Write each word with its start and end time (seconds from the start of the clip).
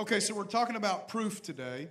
Okay, 0.00 0.18
so 0.18 0.34
we're 0.34 0.44
talking 0.44 0.76
about 0.76 1.08
proof 1.08 1.42
today, 1.42 1.86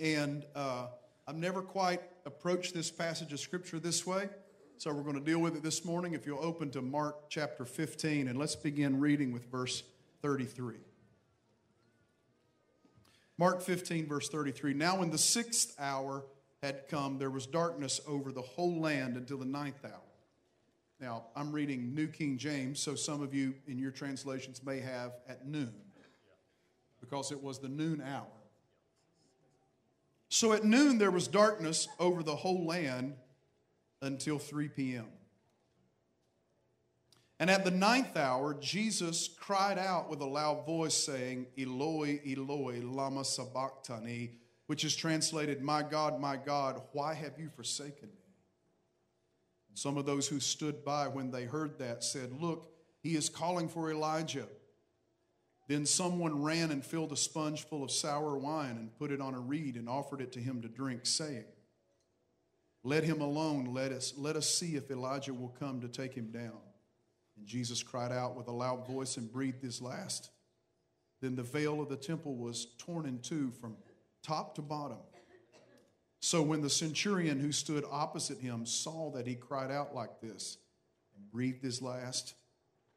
and 0.00 0.44
uh, 0.56 0.88
I've 1.24 1.36
never 1.36 1.62
quite 1.62 2.00
approached 2.26 2.74
this 2.74 2.90
passage 2.90 3.32
of 3.32 3.38
Scripture 3.38 3.78
this 3.78 4.04
way, 4.04 4.28
so 4.76 4.92
we're 4.92 5.04
going 5.04 5.14
to 5.14 5.24
deal 5.24 5.38
with 5.38 5.54
it 5.54 5.62
this 5.62 5.84
morning. 5.84 6.14
If 6.14 6.26
you'll 6.26 6.44
open 6.44 6.68
to 6.72 6.82
Mark 6.82 7.28
chapter 7.28 7.64
15, 7.64 8.26
and 8.26 8.36
let's 8.36 8.56
begin 8.56 8.98
reading 8.98 9.30
with 9.30 9.48
verse 9.52 9.84
33. 10.22 10.78
Mark 13.38 13.62
15, 13.62 14.08
verse 14.08 14.28
33. 14.28 14.74
Now, 14.74 14.98
when 14.98 15.10
the 15.10 15.18
sixth 15.18 15.76
hour 15.78 16.24
had 16.60 16.88
come, 16.88 17.18
there 17.18 17.30
was 17.30 17.46
darkness 17.46 18.00
over 18.04 18.32
the 18.32 18.42
whole 18.42 18.80
land 18.80 19.16
until 19.16 19.38
the 19.38 19.44
ninth 19.44 19.84
hour. 19.84 19.92
Now, 21.00 21.26
I'm 21.36 21.52
reading 21.52 21.94
New 21.94 22.08
King 22.08 22.36
James, 22.36 22.80
so 22.80 22.96
some 22.96 23.22
of 23.22 23.32
you 23.32 23.54
in 23.68 23.78
your 23.78 23.92
translations 23.92 24.64
may 24.64 24.80
have 24.80 25.12
at 25.28 25.46
noon, 25.46 25.72
because 27.00 27.32
it 27.32 27.42
was 27.42 27.58
the 27.58 27.68
noon 27.68 28.00
hour. 28.00 28.26
So 30.28 30.52
at 30.52 30.64
noon 30.64 30.98
there 30.98 31.10
was 31.10 31.26
darkness 31.26 31.88
over 31.98 32.22
the 32.22 32.36
whole 32.36 32.64
land 32.64 33.14
until 34.00 34.38
3 34.38 34.68
p.m. 34.68 35.06
And 37.40 37.50
at 37.50 37.64
the 37.64 37.70
ninth 37.70 38.18
hour, 38.18 38.54
Jesus 38.54 39.28
cried 39.40 39.78
out 39.78 40.10
with 40.10 40.20
a 40.20 40.26
loud 40.26 40.66
voice, 40.66 40.94
saying, 40.94 41.46
Eloi, 41.58 42.20
Eloi, 42.26 42.80
Lama 42.82 43.24
Sabachthani, 43.24 44.32
which 44.66 44.84
is 44.84 44.94
translated, 44.94 45.62
My 45.62 45.82
God, 45.82 46.20
my 46.20 46.36
God, 46.36 46.82
why 46.92 47.14
have 47.14 47.32
you 47.38 47.48
forsaken 47.48 48.08
me? 48.08 48.34
Some 49.72 49.96
of 49.96 50.04
those 50.04 50.28
who 50.28 50.38
stood 50.38 50.84
by 50.84 51.08
when 51.08 51.30
they 51.30 51.44
heard 51.44 51.78
that 51.78 52.04
said, 52.04 52.30
Look, 52.30 52.70
he 53.02 53.16
is 53.16 53.30
calling 53.30 53.68
for 53.70 53.90
Elijah. 53.90 54.46
Then 55.70 55.86
someone 55.86 56.42
ran 56.42 56.72
and 56.72 56.84
filled 56.84 57.12
a 57.12 57.16
sponge 57.16 57.62
full 57.62 57.84
of 57.84 57.92
sour 57.92 58.36
wine 58.36 58.76
and 58.76 58.98
put 58.98 59.12
it 59.12 59.20
on 59.20 59.34
a 59.34 59.38
reed 59.38 59.76
and 59.76 59.88
offered 59.88 60.20
it 60.20 60.32
to 60.32 60.40
him 60.40 60.60
to 60.62 60.68
drink, 60.68 61.06
saying, 61.06 61.44
Let 62.82 63.04
him 63.04 63.20
alone, 63.20 63.66
let 63.72 63.92
us, 63.92 64.12
let 64.18 64.34
us 64.34 64.52
see 64.52 64.74
if 64.74 64.90
Elijah 64.90 65.32
will 65.32 65.54
come 65.60 65.80
to 65.80 65.86
take 65.86 66.12
him 66.12 66.32
down. 66.32 66.58
And 67.36 67.46
Jesus 67.46 67.84
cried 67.84 68.10
out 68.10 68.34
with 68.34 68.48
a 68.48 68.52
loud 68.52 68.84
voice 68.84 69.16
and 69.16 69.32
breathed 69.32 69.62
his 69.62 69.80
last. 69.80 70.30
Then 71.20 71.36
the 71.36 71.44
veil 71.44 71.80
of 71.80 71.88
the 71.88 71.96
temple 71.96 72.34
was 72.34 72.66
torn 72.76 73.06
in 73.06 73.20
two 73.20 73.52
from 73.52 73.76
top 74.24 74.56
to 74.56 74.62
bottom 74.62 74.98
so 76.20 76.42
when 76.42 76.60
the 76.60 76.70
centurion 76.70 77.40
who 77.40 77.50
stood 77.50 77.84
opposite 77.90 78.38
him 78.38 78.66
saw 78.66 79.10
that 79.12 79.26
he 79.26 79.34
cried 79.34 79.70
out 79.70 79.94
like 79.94 80.20
this 80.20 80.58
and 81.16 81.30
breathed 81.30 81.62
his 81.62 81.80
last, 81.80 82.34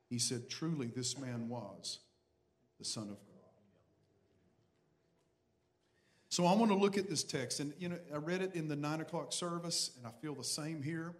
he 0.09 0.19
said, 0.19 0.49
Truly, 0.49 0.87
this 0.87 1.17
man 1.17 1.47
was 1.47 1.99
the 2.83 2.89
Son 2.89 3.03
of 3.03 3.09
God. 3.09 3.17
So 6.27 6.45
I 6.45 6.53
want 6.53 6.69
to 6.69 6.75
look 6.77 6.97
at 6.97 7.09
this 7.09 7.23
text. 7.23 7.61
And, 7.61 7.71
you 7.79 7.87
know, 7.87 7.97
I 8.13 8.17
read 8.17 8.41
it 8.41 8.55
in 8.55 8.67
the 8.67 8.75
nine 8.75 8.99
o'clock 8.99 9.31
service, 9.31 9.91
and 9.97 10.05
I 10.05 10.09
feel 10.21 10.35
the 10.35 10.43
same 10.43 10.83
here. 10.83 11.13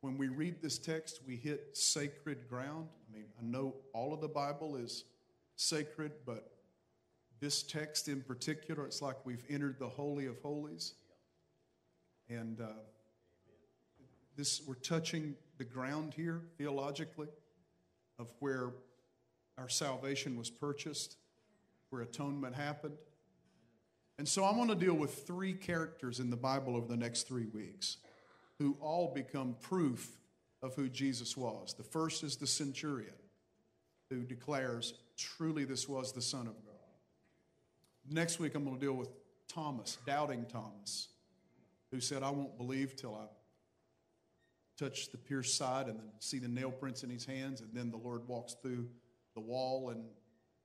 When 0.00 0.18
we 0.18 0.26
read 0.26 0.56
this 0.60 0.78
text, 0.78 1.20
we 1.24 1.36
hit 1.36 1.76
sacred 1.76 2.48
ground. 2.48 2.88
I 3.08 3.14
mean, 3.14 3.26
I 3.40 3.44
know 3.44 3.74
all 3.92 4.12
of 4.12 4.20
the 4.20 4.28
Bible 4.28 4.74
is 4.74 5.04
sacred, 5.54 6.10
but 6.24 6.50
this 7.38 7.62
text 7.62 8.08
in 8.08 8.20
particular, 8.20 8.84
it's 8.84 9.00
like 9.00 9.14
we've 9.24 9.44
entered 9.48 9.78
the 9.78 9.88
Holy 9.88 10.26
of 10.26 10.40
Holies. 10.40 10.94
And 12.28 12.60
uh, 12.60 12.66
this, 14.36 14.62
we're 14.66 14.74
touching 14.74 15.36
the 15.58 15.64
ground 15.64 16.14
here 16.14 16.40
theologically 16.58 17.28
of 18.18 18.32
where 18.40 18.72
our 19.58 19.68
salvation 19.68 20.36
was 20.36 20.50
purchased, 20.50 21.16
where 21.90 22.02
atonement 22.02 22.54
happened. 22.54 22.96
And 24.18 24.26
so 24.26 24.44
I 24.44 24.56
want 24.56 24.70
to 24.70 24.76
deal 24.76 24.94
with 24.94 25.26
three 25.26 25.52
characters 25.52 26.20
in 26.20 26.30
the 26.30 26.36
Bible 26.36 26.76
over 26.76 26.86
the 26.86 26.96
next 26.96 27.28
three 27.28 27.46
weeks 27.46 27.98
who 28.58 28.76
all 28.80 29.12
become 29.14 29.56
proof 29.60 30.10
of 30.62 30.74
who 30.74 30.88
Jesus 30.88 31.36
was. 31.36 31.74
The 31.74 31.84
first 31.84 32.22
is 32.22 32.36
the 32.36 32.46
centurion 32.46 33.12
who 34.08 34.22
declares, 34.22 34.94
truly, 35.16 35.64
this 35.64 35.88
was 35.88 36.12
the 36.12 36.22
Son 36.22 36.46
of 36.46 36.54
God. 36.64 36.74
Next 38.08 38.38
week, 38.38 38.54
I'm 38.54 38.64
going 38.64 38.78
to 38.78 38.80
deal 38.80 38.94
with 38.94 39.10
Thomas, 39.48 39.98
doubting 40.06 40.46
Thomas 40.46 41.08
who 41.90 42.00
said, 42.00 42.22
I 42.22 42.30
won't 42.30 42.56
believe 42.56 42.96
till 42.96 43.14
I 43.14 43.26
touch 44.78 45.10
the 45.10 45.18
pierced 45.18 45.56
side 45.56 45.86
and 45.86 45.98
then 45.98 46.06
see 46.18 46.38
the 46.38 46.48
nail 46.48 46.70
prints 46.70 47.02
in 47.02 47.10
his 47.10 47.24
hands. 47.24 47.60
And 47.60 47.70
then 47.72 47.90
the 47.90 47.96
Lord 47.96 48.26
walks 48.28 48.54
through 48.60 48.88
the 49.36 49.40
wall 49.40 49.90
and 49.90 50.02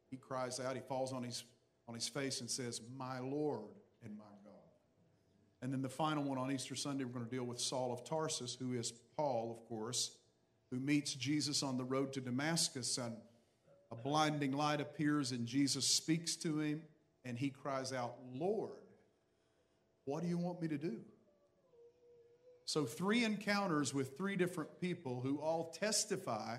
he 0.09 0.17
cries 0.17 0.59
out, 0.59 0.75
he 0.75 0.81
falls 0.81 1.13
on 1.13 1.21
his, 1.23 1.43
on 1.87 1.93
his 1.93 2.07
face 2.07 2.41
and 2.41 2.49
says, 2.49 2.81
My 2.97 3.19
Lord 3.19 3.69
and 4.03 4.17
my 4.17 4.23
God. 4.43 4.51
And 5.61 5.71
then 5.71 5.83
the 5.83 5.89
final 5.89 6.23
one 6.23 6.39
on 6.39 6.51
Easter 6.51 6.75
Sunday, 6.75 7.03
we're 7.03 7.11
going 7.11 7.25
to 7.25 7.31
deal 7.31 7.43
with 7.43 7.59
Saul 7.59 7.93
of 7.93 8.03
Tarsus, 8.03 8.55
who 8.55 8.73
is 8.73 8.91
Paul, 9.15 9.55
of 9.55 9.69
course, 9.69 10.17
who 10.71 10.79
meets 10.79 11.13
Jesus 11.13 11.61
on 11.61 11.77
the 11.77 11.83
road 11.83 12.13
to 12.13 12.21
Damascus. 12.21 12.97
And 12.97 13.15
a 13.91 13.95
blinding 13.95 14.53
light 14.53 14.81
appears, 14.81 15.31
and 15.31 15.45
Jesus 15.45 15.85
speaks 15.85 16.35
to 16.37 16.59
him, 16.59 16.81
and 17.23 17.37
he 17.37 17.49
cries 17.49 17.93
out, 17.93 18.15
Lord. 18.33 18.71
What 20.05 20.23
do 20.23 20.29
you 20.29 20.37
want 20.37 20.61
me 20.61 20.67
to 20.69 20.77
do? 20.77 20.97
So, 22.65 22.85
three 22.85 23.23
encounters 23.23 23.93
with 23.93 24.17
three 24.17 24.35
different 24.35 24.79
people 24.79 25.21
who 25.21 25.37
all 25.37 25.71
testify 25.71 26.57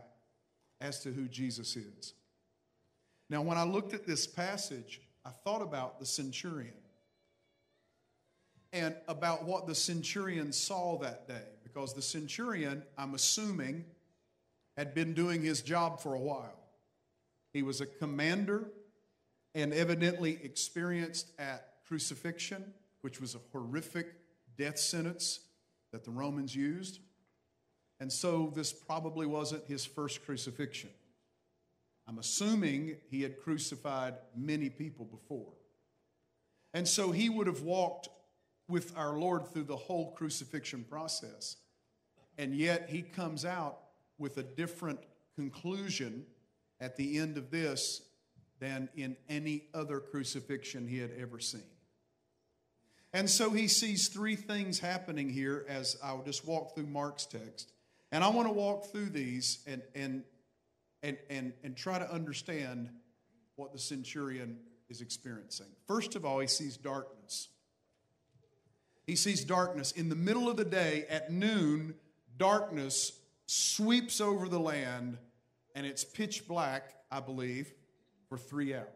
as 0.82 1.00
to 1.00 1.10
who 1.10 1.28
Jesus 1.28 1.76
is. 1.76 2.12
Now, 3.30 3.40
when 3.40 3.56
I 3.56 3.62
looked 3.62 3.94
at 3.94 4.06
this 4.06 4.26
passage, 4.26 5.00
I 5.24 5.30
thought 5.30 5.62
about 5.62 5.98
the 5.98 6.04
centurion 6.04 6.74
and 8.72 8.94
about 9.08 9.44
what 9.44 9.66
the 9.66 9.74
centurion 9.74 10.52
saw 10.52 10.98
that 10.98 11.26
day. 11.26 11.48
Because 11.62 11.94
the 11.94 12.02
centurion, 12.02 12.82
I'm 12.98 13.14
assuming, 13.14 13.86
had 14.76 14.94
been 14.94 15.14
doing 15.14 15.42
his 15.42 15.62
job 15.62 16.00
for 16.00 16.14
a 16.14 16.20
while. 16.20 16.58
He 17.54 17.62
was 17.62 17.80
a 17.80 17.86
commander 17.86 18.68
and 19.54 19.72
evidently 19.72 20.38
experienced 20.42 21.30
at 21.38 21.68
crucifixion 21.86 22.72
which 23.02 23.20
was 23.20 23.34
a 23.34 23.40
horrific 23.52 24.14
death 24.56 24.78
sentence 24.78 25.40
that 25.92 26.04
the 26.04 26.10
Romans 26.10 26.56
used. 26.56 27.00
And 28.02 28.12
so 28.12 28.50
this 28.52 28.72
probably 28.72 29.26
wasn't 29.26 29.64
his 29.68 29.84
first 29.84 30.24
crucifixion. 30.26 30.90
I'm 32.08 32.18
assuming 32.18 32.96
he 33.08 33.22
had 33.22 33.38
crucified 33.38 34.14
many 34.36 34.70
people 34.70 35.04
before. 35.04 35.52
And 36.74 36.88
so 36.88 37.12
he 37.12 37.28
would 37.28 37.46
have 37.46 37.60
walked 37.60 38.08
with 38.66 38.92
our 38.98 39.16
Lord 39.16 39.46
through 39.46 39.66
the 39.66 39.76
whole 39.76 40.10
crucifixion 40.16 40.82
process. 40.82 41.58
And 42.36 42.56
yet 42.56 42.88
he 42.90 43.02
comes 43.02 43.44
out 43.44 43.78
with 44.18 44.36
a 44.36 44.42
different 44.42 44.98
conclusion 45.36 46.26
at 46.80 46.96
the 46.96 47.18
end 47.18 47.36
of 47.36 47.52
this 47.52 48.02
than 48.58 48.88
in 48.96 49.16
any 49.28 49.66
other 49.74 50.00
crucifixion 50.00 50.88
he 50.88 50.98
had 50.98 51.12
ever 51.20 51.38
seen. 51.38 51.62
And 53.12 53.30
so 53.30 53.50
he 53.50 53.68
sees 53.68 54.08
three 54.08 54.34
things 54.34 54.80
happening 54.80 55.30
here 55.30 55.64
as 55.68 55.96
I'll 56.02 56.24
just 56.24 56.44
walk 56.44 56.74
through 56.74 56.86
Mark's 56.86 57.26
text. 57.26 57.72
And 58.12 58.22
I 58.22 58.28
want 58.28 58.46
to 58.46 58.52
walk 58.52 58.84
through 58.92 59.08
these 59.08 59.60
and, 59.66 59.80
and, 59.94 60.22
and, 61.02 61.16
and, 61.30 61.54
and 61.64 61.74
try 61.74 61.98
to 61.98 62.12
understand 62.12 62.90
what 63.56 63.72
the 63.72 63.78
centurion 63.78 64.58
is 64.90 65.00
experiencing. 65.00 65.66
First 65.86 66.14
of 66.14 66.26
all, 66.26 66.38
he 66.38 66.46
sees 66.46 66.76
darkness. 66.76 67.48
He 69.06 69.16
sees 69.16 69.44
darkness. 69.44 69.92
In 69.92 70.10
the 70.10 70.14
middle 70.14 70.48
of 70.48 70.58
the 70.58 70.64
day, 70.64 71.06
at 71.08 71.32
noon, 71.32 71.94
darkness 72.36 73.12
sweeps 73.46 74.20
over 74.20 74.46
the 74.46 74.60
land, 74.60 75.16
and 75.74 75.86
it's 75.86 76.04
pitch 76.04 76.46
black, 76.46 76.94
I 77.10 77.20
believe, 77.20 77.72
for 78.28 78.36
three 78.36 78.74
hours. 78.74 78.86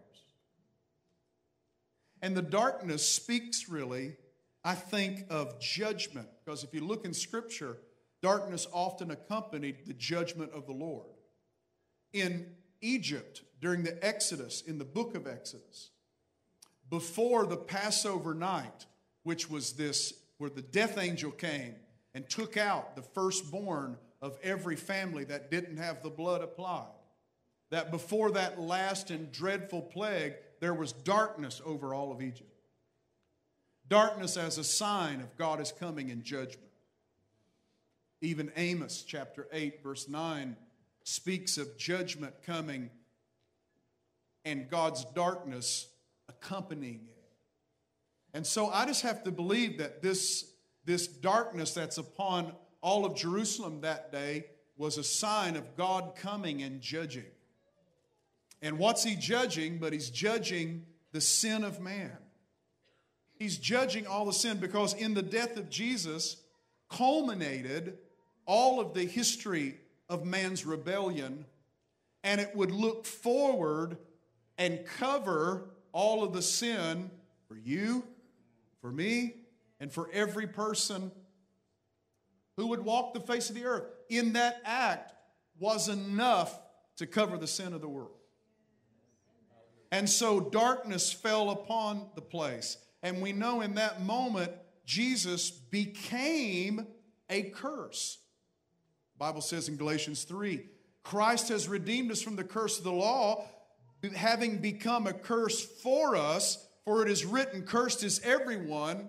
And 2.21 2.37
the 2.37 2.43
darkness 2.43 3.09
speaks 3.09 3.69
really, 3.69 4.17
I 4.63 4.75
think, 4.75 5.25
of 5.31 5.59
judgment. 5.59 6.29
Because 6.45 6.65
if 6.65 6.75
you 6.75 6.81
look 6.81 7.05
in 7.05 7.15
Scripture, 7.15 7.79
darkness 8.23 8.67
often 8.73 9.11
accompanied 9.11 9.87
the 9.87 9.95
judgment 9.95 10.53
of 10.53 10.67
the 10.67 10.73
Lord. 10.73 11.07
In 12.13 12.47
Egypt, 12.81 13.43
during 13.61 13.83
the 13.83 14.05
Exodus, 14.05 14.63
in 14.63 14.79
the 14.79 14.85
book 14.85 15.15
of 15.15 15.27
Exodus, 15.27 15.91
before 16.89 17.47
the 17.47 17.57
Passover 17.57 18.35
night, 18.35 18.87
which 19.23 19.51
was 19.51 19.73
this, 19.73 20.15
where 20.39 20.51
the 20.51 20.63
death 20.63 20.99
angel 20.99 21.31
came 21.31 21.75
and 22.15 22.29
took 22.29 22.57
out 22.57 22.95
the 22.95 23.03
firstborn 23.03 23.97
of 24.23 24.39
every 24.43 24.77
family 24.77 25.25
that 25.25 25.51
didn't 25.51 25.77
have 25.77 26.03
the 26.03 26.11
blood 26.11 26.43
applied. 26.43 26.87
That 27.71 27.91
before 27.91 28.31
that 28.33 28.61
last 28.61 29.11
and 29.11 29.33
dreadful 29.33 29.83
plague, 29.83 30.35
there 30.61 30.75
was 30.75 30.93
darkness 30.93 31.61
over 31.65 31.93
all 31.93 32.13
of 32.13 32.23
Egypt. 32.23 32.51
Darkness 33.89 34.37
as 34.37 34.59
a 34.59 34.65
sign 34.65 35.21
of 35.21 35.37
God 35.37 35.61
is 35.61 35.73
coming 35.73 36.09
in 36.09 36.23
judgment. 36.23 36.66
Even 38.21 38.51
Amos 38.57 39.03
chapter 39.03 39.47
8, 39.53 39.83
verse 39.83 40.09
9, 40.09 40.57
speaks 41.05 41.59
of 41.59 41.77
judgment 41.77 42.35
coming 42.45 42.91
and 44.45 44.71
God's 44.71 45.05
darkness 45.07 45.89
accompanying 46.29 47.01
it. 47.09 47.25
And 48.35 48.47
so 48.47 48.69
I 48.69 48.87
just 48.87 49.03
have 49.03 49.25
to 49.25 49.31
believe 49.31 49.79
that 49.79 50.03
this, 50.03 50.51
this 50.85 51.07
darkness 51.07 51.75
that's 51.75 51.99
upon 51.99 52.53
all 52.81 53.05
of 53.05 53.17
Jerusalem 53.17 53.81
that 53.81 54.13
day 54.13 54.47
was 54.77 54.99
a 54.99 55.05
sign 55.05 55.57
of 55.57 55.77
God 55.77 56.15
coming 56.17 56.63
and 56.63 56.81
judging. 56.81 57.25
And 58.63 58.79
what's 58.79 59.03
he 59.03 59.17
judging? 59.17 59.79
But 59.79 59.93
he's 59.93 60.11
judging 60.11 60.87
the 61.13 61.21
sin 61.21 61.65
of 61.65 61.81
man. 61.81 62.17
He's 63.39 63.59
judging 63.59 64.07
all 64.07 64.25
the 64.25 64.33
sin 64.33 64.59
because 64.59 64.95
in 64.95 65.15
the 65.15 65.23
death 65.23 65.57
of 65.57 65.69
Jesus 65.69 66.37
culminated 66.91 67.99
all 68.47 68.81
of 68.81 68.95
the 68.95 69.05
history 69.05 69.77
of 70.09 70.25
man's 70.25 70.65
rebellion, 70.65 71.45
and 72.25 72.41
it 72.41 72.55
would 72.55 72.71
look 72.71 73.05
forward 73.05 73.99
and 74.57 74.85
cover 74.87 75.71
all 75.93 76.23
of 76.23 76.33
the 76.33 76.43
sin 76.43 77.11
for 77.49 77.57
you, 77.57 78.05
for 78.81 78.91
me, 78.91 79.35
and 79.81 79.93
for 79.93 80.09
every 80.13 80.47
person 80.47 81.11
who 82.57 82.69
would 82.69 82.85
walk 82.85 83.13
the 83.13 83.21
face 83.21 83.51
of 83.51 83.57
the 83.57 83.65
earth. 83.65 83.85
In 84.09 84.33
that 84.35 84.61
act 84.65 85.13
was 85.59 85.89
enough 85.89 86.59
to 86.97 87.07
cover 87.07 87.37
the 87.37 87.47
sin 87.47 87.73
of 87.73 87.81
the 87.81 87.89
world. 87.89 88.11
And 89.93 90.09
so 90.09 90.41
darkness 90.41 91.13
fell 91.13 91.51
upon 91.51 92.09
the 92.15 92.21
place. 92.23 92.79
And 93.03 93.23
we 93.23 93.33
know 93.33 93.61
in 93.61 93.75
that 93.75 94.03
moment, 94.03 94.53
Jesus 94.85 95.51
became 95.51 96.87
a 97.29 97.43
curse. 97.43 98.19
Bible 99.19 99.41
says 99.41 99.69
in 99.69 99.77
Galatians 99.77 100.25
3 100.25 100.63
Christ 101.03 101.49
has 101.51 101.69
redeemed 101.69 102.11
us 102.11 102.21
from 102.21 102.37
the 102.37 102.45
curse 102.45 102.79
of 102.79 102.85
the 102.85 102.93
law, 102.93 103.47
having 104.15 104.59
become 104.59 105.07
a 105.07 105.13
curse 105.13 105.65
for 105.65 106.17
us, 106.17 106.67
for 106.85 107.03
it 107.03 107.11
is 107.11 107.25
written, 107.25 107.63
Cursed 107.63 108.03
is 108.03 108.21
everyone 108.25 109.09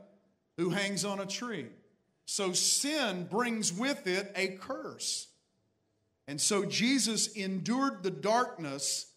who 0.57 0.69
hangs 0.69 1.03
on 1.05 1.19
a 1.19 1.25
tree. 1.25 1.67
So 2.25 2.53
sin 2.53 3.27
brings 3.29 3.73
with 3.73 4.05
it 4.05 4.31
a 4.35 4.49
curse. 4.59 5.27
And 6.27 6.39
so 6.39 6.65
Jesus 6.65 7.27
endured 7.27 8.03
the 8.03 8.11
darkness 8.11 9.11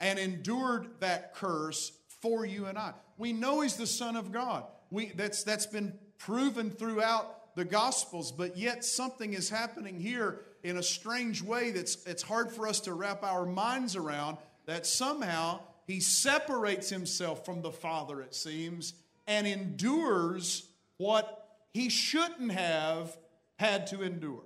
and 0.00 0.18
endured 0.18 0.88
that 1.00 1.34
curse 1.34 1.92
for 2.20 2.44
you 2.44 2.66
and 2.66 2.78
I. 2.78 2.94
We 3.18 3.32
know 3.32 3.60
he's 3.60 3.76
the 3.76 3.86
Son 3.86 4.16
of 4.16 4.32
God. 4.32 4.64
We, 4.90 5.12
that's, 5.14 5.44
that's 5.44 5.66
been 5.66 5.96
proven 6.18 6.70
throughout 6.70 7.43
the 7.54 7.64
Gospels, 7.64 8.32
but 8.32 8.56
yet 8.56 8.84
something 8.84 9.32
is 9.32 9.48
happening 9.48 10.00
here 10.00 10.40
in 10.62 10.76
a 10.76 10.82
strange 10.82 11.42
way 11.42 11.70
that's 11.70 12.04
it's 12.06 12.22
hard 12.22 12.50
for 12.50 12.66
us 12.66 12.80
to 12.80 12.94
wrap 12.94 13.22
our 13.22 13.46
minds 13.46 13.96
around 13.96 14.38
that 14.66 14.86
somehow 14.86 15.60
he 15.86 16.00
separates 16.00 16.88
himself 16.88 17.44
from 17.44 17.62
the 17.62 17.70
Father, 17.70 18.20
it 18.20 18.34
seems, 18.34 18.94
and 19.26 19.46
endures 19.46 20.68
what 20.96 21.58
he 21.72 21.88
shouldn't 21.88 22.52
have 22.52 23.16
had 23.56 23.86
to 23.88 24.02
endure. 24.02 24.44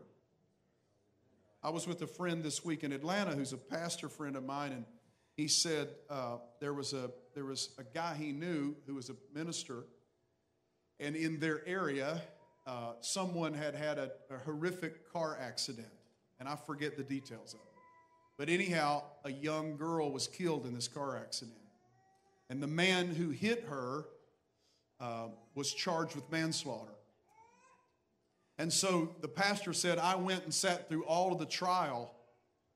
I 1.63 1.71
was 1.71 1.87
with 1.87 2.03
a 2.03 2.07
friend 2.07 2.43
this 2.43 2.65
week 2.65 2.85
in 2.85 2.93
Atlanta 2.93 3.33
who's 3.33 3.53
a 3.53 3.59
pastor 3.59 4.09
friend 4.09 4.37
of 4.37 4.45
mine, 4.45 4.73
and 4.73 4.85
he 5.37 5.49
said 5.49 5.89
uh, 6.11 6.39
there 6.61 6.75
was 6.75 6.93
a 6.93 7.11
there 7.35 7.45
was 7.45 7.71
a 7.79 7.85
guy 7.85 8.15
he 8.15 8.33
knew 8.33 8.75
who 8.87 8.95
was 8.95 9.11
a 9.11 9.17
minister, 9.33 9.85
and 10.99 11.15
in 11.15 11.39
their 11.39 11.67
area, 11.67 12.23
uh, 12.69 12.93
someone 13.01 13.55
had 13.55 13.75
had 13.75 13.97
a, 13.97 14.11
a 14.31 14.37
horrific 14.45 15.11
car 15.11 15.39
accident, 15.41 15.89
and 16.39 16.47
I 16.47 16.55
forget 16.55 16.99
the 16.99 17.03
details 17.03 17.55
of 17.55 17.61
it. 17.61 17.81
But 18.37 18.51
anyhow, 18.51 19.05
a 19.25 19.33
young 19.33 19.79
girl 19.79 20.13
was 20.13 20.29
killed 20.29 20.67
in 20.67 20.75
this 20.75 20.87
car 20.87 21.17
accident, 21.17 21.57
and 22.51 22.63
the 22.63 22.67
man 22.67 23.09
who 23.09 23.31
hit 23.31 23.65
her 23.71 24.05
uh, 25.01 25.29
was 25.55 25.73
charged 25.73 26.15
with 26.15 26.31
manslaughter. 26.31 26.93
And 28.59 28.71
so 28.71 29.15
the 29.23 29.29
pastor 29.29 29.73
said, 29.73 29.99
I 29.99 30.17
went 30.17 30.45
and 30.45 30.53
sat 30.53 30.91
through 30.91 31.05
all 31.05 31.33
of 31.33 31.39
the 31.39 31.47
trial 31.47 32.15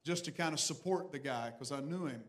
just 0.06 0.24
to 0.24 0.32
kind 0.32 0.54
of 0.54 0.60
support 0.60 1.12
the 1.12 1.18
guy 1.18 1.50
because 1.50 1.70
I 1.70 1.80
knew 1.80 2.06
him. 2.06 2.22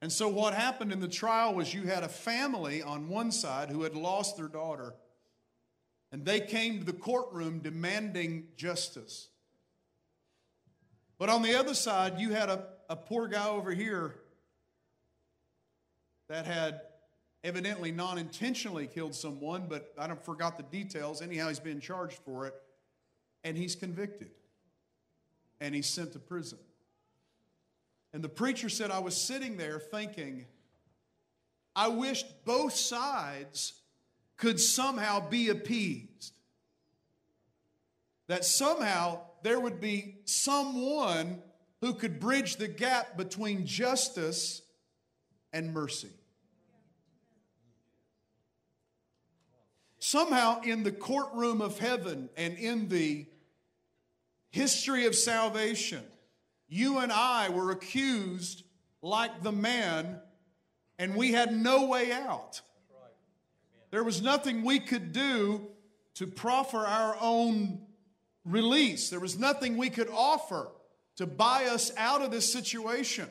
And 0.00 0.12
so, 0.12 0.28
what 0.28 0.52
happened 0.54 0.92
in 0.92 1.00
the 1.00 1.08
trial 1.08 1.54
was 1.54 1.72
you 1.72 1.84
had 1.84 2.02
a 2.02 2.08
family 2.08 2.82
on 2.82 3.08
one 3.08 3.32
side 3.32 3.70
who 3.70 3.82
had 3.82 3.94
lost 3.94 4.36
their 4.36 4.48
daughter, 4.48 4.94
and 6.14 6.24
they 6.24 6.38
came 6.38 6.78
to 6.78 6.84
the 6.84 6.92
courtroom 6.92 7.58
demanding 7.58 8.46
justice. 8.56 9.30
But 11.18 11.28
on 11.28 11.42
the 11.42 11.58
other 11.58 11.74
side, 11.74 12.20
you 12.20 12.30
had 12.30 12.48
a, 12.48 12.66
a 12.88 12.94
poor 12.94 13.26
guy 13.26 13.48
over 13.48 13.72
here 13.72 14.14
that 16.28 16.46
had 16.46 16.82
evidently 17.42 17.90
non 17.90 18.18
intentionally 18.18 18.86
killed 18.86 19.16
someone, 19.16 19.66
but 19.68 19.92
I 19.98 20.06
don't 20.06 20.24
forgot 20.24 20.56
the 20.56 20.62
details. 20.62 21.20
Anyhow, 21.20 21.48
he's 21.48 21.58
being 21.58 21.80
charged 21.80 22.20
for 22.24 22.46
it, 22.46 22.54
and 23.42 23.56
he's 23.56 23.74
convicted, 23.74 24.30
and 25.60 25.74
he's 25.74 25.88
sent 25.88 26.12
to 26.12 26.20
prison. 26.20 26.60
And 28.12 28.22
the 28.22 28.28
preacher 28.28 28.68
said, 28.68 28.92
I 28.92 29.00
was 29.00 29.16
sitting 29.16 29.56
there 29.56 29.80
thinking, 29.80 30.46
I 31.74 31.88
wished 31.88 32.44
both 32.44 32.74
sides 32.74 33.80
could 34.36 34.60
somehow 34.60 35.28
be 35.28 35.48
appeased. 35.48 36.34
That 38.26 38.44
somehow 38.44 39.20
there 39.42 39.60
would 39.60 39.80
be 39.80 40.16
someone 40.24 41.42
who 41.80 41.94
could 41.94 42.18
bridge 42.18 42.56
the 42.56 42.68
gap 42.68 43.16
between 43.16 43.66
justice 43.66 44.62
and 45.52 45.72
mercy. 45.72 46.10
Somehow, 49.98 50.60
in 50.62 50.82
the 50.82 50.92
courtroom 50.92 51.60
of 51.60 51.78
heaven 51.78 52.28
and 52.36 52.58
in 52.58 52.88
the 52.88 53.26
history 54.50 55.06
of 55.06 55.14
salvation, 55.14 56.02
you 56.68 56.98
and 56.98 57.10
I 57.10 57.48
were 57.48 57.70
accused 57.70 58.64
like 59.02 59.42
the 59.42 59.52
man, 59.52 60.20
and 60.98 61.14
we 61.14 61.32
had 61.32 61.54
no 61.54 61.86
way 61.86 62.12
out. 62.12 62.62
There 63.94 64.02
was 64.02 64.20
nothing 64.20 64.64
we 64.64 64.80
could 64.80 65.12
do 65.12 65.68
to 66.14 66.26
proffer 66.26 66.78
our 66.78 67.16
own 67.20 67.78
release. 68.44 69.08
There 69.08 69.20
was 69.20 69.38
nothing 69.38 69.76
we 69.76 69.88
could 69.88 70.08
offer 70.08 70.72
to 71.18 71.28
buy 71.28 71.66
us 71.66 71.92
out 71.96 72.20
of 72.20 72.32
this 72.32 72.52
situation. 72.52 73.28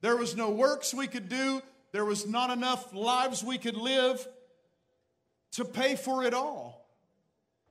There 0.00 0.16
was 0.16 0.34
no 0.34 0.50
works 0.50 0.92
we 0.92 1.06
could 1.06 1.28
do. 1.28 1.62
There 1.92 2.04
was 2.04 2.26
not 2.26 2.50
enough 2.50 2.92
lives 2.92 3.44
we 3.44 3.56
could 3.56 3.76
live 3.76 4.26
to 5.52 5.64
pay 5.64 5.94
for 5.94 6.24
it 6.24 6.34
all. 6.34 6.90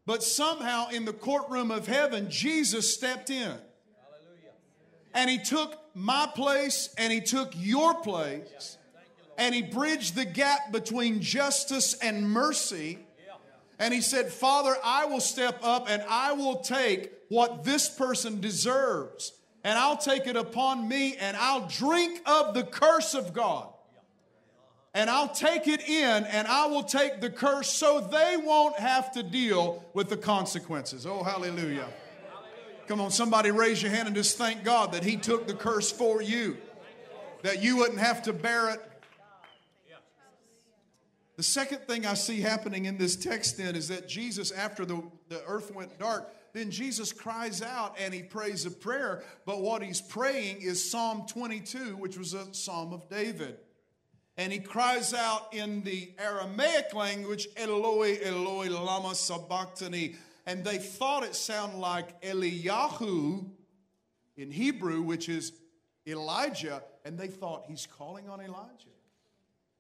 But 0.05 0.23
somehow 0.23 0.91
in 0.91 1.03
the 1.03 1.11
courtroom 1.11 1.71
of 1.71 1.87
heaven, 1.87 2.29
Jesus 2.29 2.93
stepped 2.93 3.31
in 3.31 3.57
and 5.13 5.29
he 5.29 5.39
took 5.39 5.77
my 5.93 6.29
place 6.33 6.87
and 6.97 7.11
he 7.11 7.19
took 7.19 7.51
your 7.53 7.95
place 7.95 8.77
and 9.37 9.53
he 9.53 9.61
bridged 9.61 10.15
the 10.15 10.25
gap 10.25 10.71
between 10.71 11.21
justice 11.21 11.93
and 11.95 12.29
mercy. 12.29 12.99
And 13.79 13.93
he 13.93 14.01
said, 14.01 14.31
Father, 14.31 14.75
I 14.83 15.05
will 15.05 15.19
step 15.19 15.59
up 15.63 15.89
and 15.89 16.03
I 16.07 16.33
will 16.33 16.57
take 16.57 17.11
what 17.29 17.63
this 17.63 17.89
person 17.89 18.39
deserves 18.39 19.33
and 19.63 19.79
I'll 19.79 19.97
take 19.97 20.27
it 20.27 20.35
upon 20.35 20.87
me 20.87 21.15
and 21.17 21.35
I'll 21.37 21.67
drink 21.67 22.21
of 22.25 22.53
the 22.53 22.63
curse 22.63 23.13
of 23.13 23.33
God. 23.33 23.69
And 24.93 25.09
I'll 25.09 25.29
take 25.29 25.67
it 25.67 25.87
in 25.89 26.23
and 26.25 26.47
I 26.47 26.67
will 26.67 26.83
take 26.83 27.19
the 27.19 27.29
curse 27.29 27.69
so 27.69 27.99
they 27.99 28.37
won't 28.37 28.77
have 28.77 29.11
to 29.13 29.23
deal 29.23 29.83
with 29.93 30.09
the 30.09 30.17
consequences. 30.17 31.07
Oh, 31.07 31.23
hallelujah. 31.23 31.87
Come 32.87 32.99
on, 32.99 33.11
somebody 33.11 33.49
raise 33.49 33.81
your 33.81 33.91
hand 33.91 34.07
and 34.07 34.15
just 34.15 34.37
thank 34.37 34.63
God 34.63 34.91
that 34.91 35.03
He 35.03 35.15
took 35.15 35.47
the 35.47 35.53
curse 35.53 35.91
for 35.91 36.21
you, 36.21 36.57
that 37.41 37.63
you 37.63 37.77
wouldn't 37.77 37.99
have 37.99 38.23
to 38.23 38.33
bear 38.33 38.69
it. 38.69 38.81
The 41.43 41.49
second 41.49 41.79
thing 41.79 42.05
I 42.05 42.13
see 42.13 42.39
happening 42.39 42.85
in 42.85 42.97
this 42.97 43.17
text 43.17 43.57
then 43.57 43.75
is 43.75 43.89
that 43.89 44.07
Jesus, 44.07 44.49
after 44.49 44.85
the, 44.85 45.03
the 45.27 45.43
earth 45.45 45.75
went 45.75 45.99
dark, 45.99 46.33
then 46.53 46.71
Jesus 46.71 47.11
cries 47.11 47.61
out 47.61 47.97
and 47.99 48.13
he 48.13 48.23
prays 48.23 48.65
a 48.65 48.71
prayer. 48.71 49.25
But 49.45 49.59
what 49.59 49.83
he's 49.83 49.99
praying 49.99 50.61
is 50.61 50.89
Psalm 50.89 51.25
22, 51.27 51.97
which 51.97 52.17
was 52.17 52.33
a 52.33 52.53
psalm 52.53 52.93
of 52.93 53.09
David. 53.09 53.57
And 54.37 54.53
he 54.53 54.59
cries 54.59 55.13
out 55.13 55.53
in 55.53 55.83
the 55.83 56.13
Aramaic 56.17 56.93
language, 56.93 57.49
Eloi, 57.57 58.19
Eloi, 58.23 58.69
lama 58.69 59.13
sabachthani 59.13 60.15
and 60.45 60.63
they 60.63 60.77
thought 60.77 61.23
it 61.23 61.35
sounded 61.35 61.77
like 61.77 62.21
Eliyahu 62.21 63.49
in 64.37 64.49
Hebrew, 64.49 65.01
which 65.01 65.27
is 65.27 65.51
Elijah, 66.07 66.81
and 67.03 67.17
they 67.17 67.27
thought 67.27 67.65
he's 67.67 67.85
calling 67.85 68.29
on 68.29 68.39
Elijah. 68.39 68.92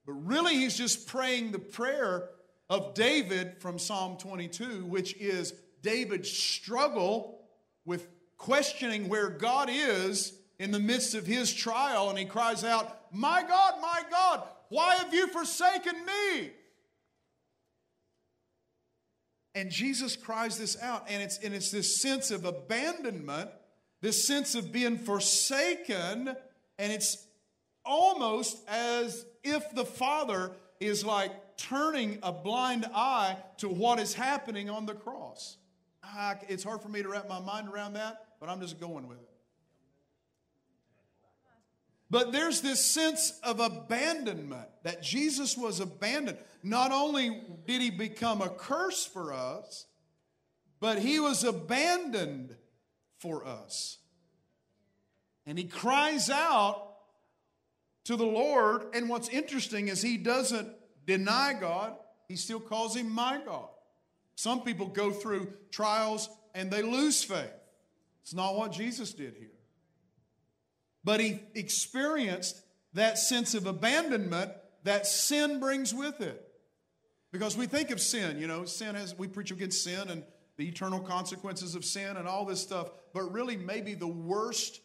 But 0.05 0.13
really, 0.13 0.55
he's 0.55 0.77
just 0.77 1.07
praying 1.07 1.51
the 1.51 1.59
prayer 1.59 2.29
of 2.69 2.93
David 2.93 3.61
from 3.61 3.79
Psalm 3.79 4.17
22, 4.17 4.85
which 4.85 5.15
is 5.17 5.53
David's 5.81 6.31
struggle 6.31 7.39
with 7.85 8.07
questioning 8.37 9.09
where 9.09 9.29
God 9.29 9.69
is 9.71 10.33
in 10.59 10.71
the 10.71 10.79
midst 10.79 11.15
of 11.15 11.25
his 11.25 11.53
trial 11.53 12.09
and 12.09 12.17
he 12.17 12.25
cries 12.25 12.63
out, 12.63 12.97
My 13.11 13.43
God, 13.43 13.75
my 13.81 14.01
God, 14.09 14.43
why 14.69 14.95
have 14.95 15.13
you 15.13 15.27
forsaken 15.27 15.93
me? 16.05 16.51
And 19.55 19.69
Jesus 19.69 20.15
cries 20.15 20.57
this 20.57 20.81
out, 20.81 21.05
and 21.07 21.21
it's, 21.21 21.37
and 21.37 21.53
it's 21.53 21.69
this 21.69 22.01
sense 22.01 22.31
of 22.31 22.43
abandonment, 22.43 23.51
this 24.01 24.25
sense 24.25 24.55
of 24.55 24.71
being 24.71 24.97
forsaken, 24.97 26.35
and 26.79 26.91
it's 26.91 27.27
almost 27.85 28.57
as 28.67 29.25
if 29.43 29.73
the 29.73 29.85
Father 29.85 30.51
is 30.79 31.05
like 31.05 31.31
turning 31.57 32.19
a 32.23 32.31
blind 32.31 32.85
eye 32.93 33.37
to 33.57 33.69
what 33.69 33.99
is 33.99 34.13
happening 34.13 34.69
on 34.69 34.85
the 34.85 34.93
cross. 34.93 35.57
I, 36.03 36.35
it's 36.49 36.63
hard 36.63 36.81
for 36.81 36.89
me 36.89 37.01
to 37.01 37.09
wrap 37.09 37.29
my 37.29 37.39
mind 37.39 37.69
around 37.69 37.93
that, 37.93 38.25
but 38.39 38.49
I'm 38.49 38.59
just 38.59 38.79
going 38.79 39.07
with 39.07 39.19
it. 39.19 39.29
But 42.09 42.31
there's 42.31 42.61
this 42.61 42.83
sense 42.83 43.39
of 43.41 43.59
abandonment 43.59 44.67
that 44.83 45.01
Jesus 45.01 45.57
was 45.57 45.79
abandoned. 45.79 46.37
Not 46.61 46.91
only 46.91 47.41
did 47.65 47.81
he 47.81 47.89
become 47.89 48.41
a 48.41 48.49
curse 48.49 49.03
for 49.03 49.33
us, 49.33 49.87
but 50.79 50.99
he 50.99 51.19
was 51.19 51.43
abandoned 51.43 52.55
for 53.17 53.47
us. 53.47 53.97
And 55.47 55.57
he 55.57 55.63
cries 55.63 56.29
out 56.29 56.92
to 58.05 58.15
the 58.15 58.25
Lord. 58.25 58.87
And 58.93 59.09
what's 59.09 59.29
interesting 59.29 59.87
is 59.87 60.01
he 60.01 60.17
doesn't 60.17 60.69
deny 61.05 61.53
God, 61.59 61.95
he 62.27 62.35
still 62.35 62.59
calls 62.59 62.95
him 62.95 63.09
my 63.09 63.41
God. 63.45 63.67
Some 64.35 64.61
people 64.61 64.87
go 64.87 65.11
through 65.11 65.53
trials 65.71 66.29
and 66.55 66.71
they 66.71 66.81
lose 66.81 67.23
faith. 67.23 67.53
It's 68.23 68.33
not 68.33 68.55
what 68.55 68.71
Jesus 68.71 69.13
did 69.13 69.35
here. 69.37 69.49
But 71.03 71.19
he 71.19 71.41
experienced 71.53 72.61
that 72.93 73.17
sense 73.17 73.53
of 73.53 73.67
abandonment 73.67 74.51
that 74.83 75.05
sin 75.05 75.59
brings 75.59 75.93
with 75.93 76.21
it. 76.21 76.47
Because 77.31 77.57
we 77.57 77.65
think 77.65 77.89
of 77.89 77.99
sin, 77.99 78.39
you 78.39 78.47
know, 78.47 78.63
sin 78.65 78.95
has, 78.95 79.17
we 79.17 79.27
preach 79.27 79.51
against 79.51 79.83
sin 79.83 80.09
and 80.09 80.23
the 80.55 80.67
eternal 80.67 80.99
consequences 80.99 81.75
of 81.75 81.83
sin 81.83 82.15
and 82.15 82.27
all 82.27 82.45
this 82.45 82.61
stuff, 82.61 82.91
but 83.11 83.23
really, 83.31 83.57
maybe 83.57 83.95
the 83.95 84.07
worst 84.07 84.81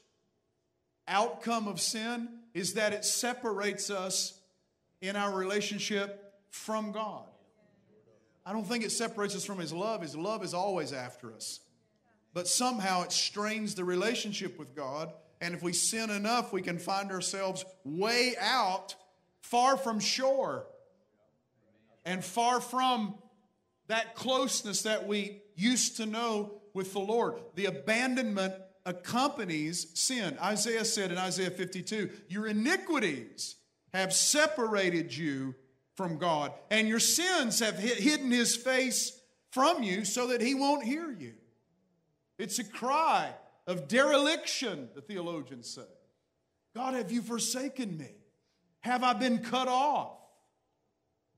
outcome 1.09 1.69
of 1.69 1.81
sin 1.81 2.29
is 2.55 2.75
that 2.75 2.93
it 2.93 3.05
separates 3.05 3.91
us 3.91 4.39
in 5.01 5.17
our 5.17 5.37
relationship 5.37 6.35
from 6.51 6.93
God. 6.93 7.25
I 8.45 8.53
don't 8.53 8.67
think 8.67 8.85
it 8.85 8.93
separates 8.93 9.37
us 9.37 9.45
from 9.45 9.59
His 9.59 9.73
love. 9.73 10.03
His 10.03 10.17
love 10.17 10.43
is 10.43 10.55
always 10.55 10.93
after 10.93 11.33
us. 11.35 11.61
But 12.33 12.49
somehow 12.49 13.03
it 13.03 13.13
strains 13.13 13.75
the 13.75 13.85
relationship 13.85 14.59
with 14.59 14.75
God. 14.75 15.13
And 15.41 15.55
if 15.55 15.63
we 15.63 15.73
sin 15.73 16.11
enough, 16.11 16.53
we 16.53 16.63
can 16.63 16.79
find 16.79 17.11
ourselves 17.11 17.65
way 17.85 18.35
out, 18.41 18.95
far 19.41 19.77
from 19.77 20.01
shore, 20.01 20.67
and 22.05 22.25
far 22.25 22.61
from 22.61 23.15
that 23.89 24.15
closeness 24.15 24.83
that 24.83 25.07
we 25.07 25.43
used 25.55 25.99
to 25.99 26.07
know 26.07 26.61
with 26.75 26.93
the 26.93 27.01
Lord. 27.01 27.35
The 27.55 27.67
abandonment 27.67 28.55
accompanies 28.89 29.87
sin. 29.95 30.39
Isaiah 30.43 30.85
said 30.85 31.13
in 31.13 31.19
Isaiah 31.19 31.51
52 31.51 32.11
Your 32.29 32.47
iniquities 32.47 33.57
have 33.93 34.13
separated 34.13 35.15
you 35.15 35.55
from 35.95 36.17
God, 36.17 36.53
and 36.71 36.89
your 36.89 37.01
sins 37.01 37.61
have 37.61 37.79
hidden 37.79 38.31
his 38.31 38.57
face 38.57 39.21
from 39.51 39.83
you 39.83 40.05
so 40.05 40.29
that 40.29 40.41
he 40.41 40.55
won't 40.55 40.85
hear 40.85 41.11
you. 41.11 41.35
It's 42.39 42.59
a 42.59 42.65
cry 42.65 43.35
of 43.67 43.89
dereliction, 43.89 44.89
the 44.95 45.03
theologians 45.03 45.69
say. 45.69 45.83
God, 46.75 46.95
have 46.95 47.13
you 47.13 47.21
forsaken 47.21 47.97
me? 47.97 48.11
Have 48.81 49.03
I 49.03 49.13
been 49.13 49.39
cut 49.39 49.69
off? 49.69 50.13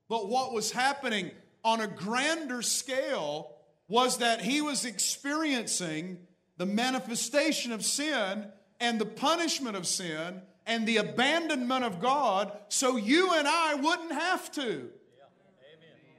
But 0.08 0.28
what 0.28 0.52
was 0.52 0.70
happening 0.70 1.30
on 1.64 1.80
a 1.80 1.86
grander 1.86 2.62
scale 2.62 3.56
was 3.88 4.18
that 4.18 4.40
he 4.40 4.60
was 4.60 4.84
experiencing 4.84 6.18
the 6.60 6.66
manifestation 6.66 7.72
of 7.72 7.82
sin 7.82 8.44
and 8.80 9.00
the 9.00 9.06
punishment 9.06 9.78
of 9.78 9.86
sin 9.86 10.42
and 10.66 10.86
the 10.86 10.98
abandonment 10.98 11.82
of 11.82 12.00
God 12.00 12.52
so 12.68 12.98
you 12.98 13.32
and 13.32 13.48
I 13.48 13.76
wouldn't 13.76 14.12
have 14.12 14.52
to. 14.52 14.90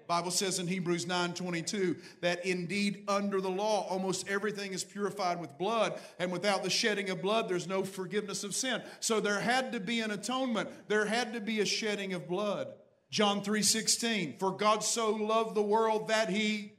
Bible 0.08 0.32
says 0.32 0.58
in 0.58 0.66
Hebrews 0.66 1.06
9:22 1.06 1.96
that 2.22 2.44
indeed 2.44 3.04
under 3.08 3.40
the 3.40 3.52
law 3.52 3.86
almost 3.88 4.28
everything 4.28 4.74
is 4.74 4.84
purified 4.84 5.40
with 5.40 5.56
blood 5.60 6.02
and 6.18 6.32
without 6.32 6.64
the 6.64 6.72
shedding 6.72 7.12
of 7.12 7.22
blood 7.22 7.48
there's 7.48 7.68
no 7.68 7.84
forgiveness 7.84 8.44
of 8.44 8.56
sin. 8.56 8.82
So 9.00 9.20
there 9.20 9.42
had 9.42 9.72
to 9.74 9.80
be 9.80 10.00
an 10.00 10.10
atonement. 10.10 10.70
There 10.88 11.06
had 11.06 11.34
to 11.34 11.40
be 11.40 11.60
a 11.60 11.66
shedding 11.66 12.14
of 12.14 12.28
blood. 12.28 12.68
John 13.12 13.44
3:16 13.44 14.40
For 14.40 14.50
God 14.50 14.84
so 14.84 15.12
loved 15.12 15.54
the 15.54 15.62
world 15.62 16.08
that 16.08 16.32
he 16.32 16.74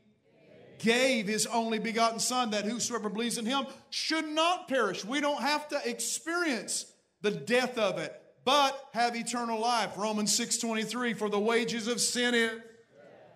gave 0.82 1.28
his 1.28 1.46
only 1.46 1.78
begotten 1.78 2.18
son 2.18 2.50
that 2.50 2.64
whosoever 2.64 3.08
believes 3.08 3.38
in 3.38 3.46
him 3.46 3.66
should 3.90 4.28
not 4.28 4.68
perish. 4.68 5.04
We 5.04 5.20
don't 5.20 5.40
have 5.40 5.68
to 5.68 5.80
experience 5.88 6.86
the 7.22 7.30
death 7.30 7.78
of 7.78 7.98
it, 7.98 8.20
but 8.44 8.78
have 8.92 9.16
eternal 9.16 9.60
life. 9.60 9.92
Romans 9.96 10.32
6:23 10.32 11.14
for 11.14 11.30
the 11.30 11.38
wages 11.38 11.86
of 11.86 12.00
sin 12.00 12.34
is 12.34 12.60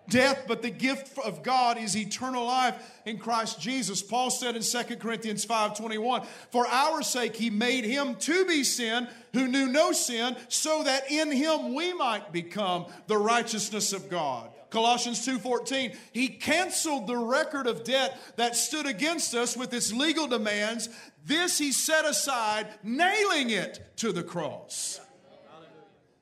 death, 0.09 0.43
but 0.47 0.61
the 0.61 0.69
gift 0.69 1.17
of 1.19 1.43
God 1.43 1.77
is 1.77 1.95
eternal 1.95 2.45
life 2.45 2.75
in 3.05 3.17
Christ 3.17 3.59
Jesus. 3.59 4.01
Paul 4.01 4.29
said 4.29 4.55
in 4.55 4.61
2 4.61 4.99
Corinthians 4.99 5.45
5:21, 5.45 6.25
"For 6.51 6.67
our 6.67 7.01
sake 7.01 7.35
he 7.35 7.49
made 7.49 7.85
him 7.85 8.15
to 8.15 8.45
be 8.45 8.63
sin 8.63 9.07
who 9.33 9.47
knew 9.47 9.67
no 9.67 9.91
sin, 9.93 10.35
so 10.49 10.83
that 10.83 11.09
in 11.09 11.31
him 11.31 11.73
we 11.73 11.93
might 11.93 12.31
become 12.31 12.85
the 13.07 13.17
righteousness 13.17 13.93
of 13.93 14.09
God." 14.09 14.51
Colossians 14.69 15.25
2:14, 15.25 15.97
he 16.11 16.27
canceled 16.27 17.07
the 17.07 17.17
record 17.17 17.67
of 17.67 17.83
debt 17.83 18.19
that 18.35 18.55
stood 18.55 18.85
against 18.85 19.33
us 19.33 19.55
with 19.55 19.73
its 19.73 19.93
legal 19.93 20.27
demands. 20.27 20.89
This 21.25 21.57
he 21.57 21.71
set 21.71 22.05
aside, 22.05 22.67
nailing 22.83 23.49
it 23.49 23.97
to 23.97 24.11
the 24.11 24.23
cross. 24.23 24.99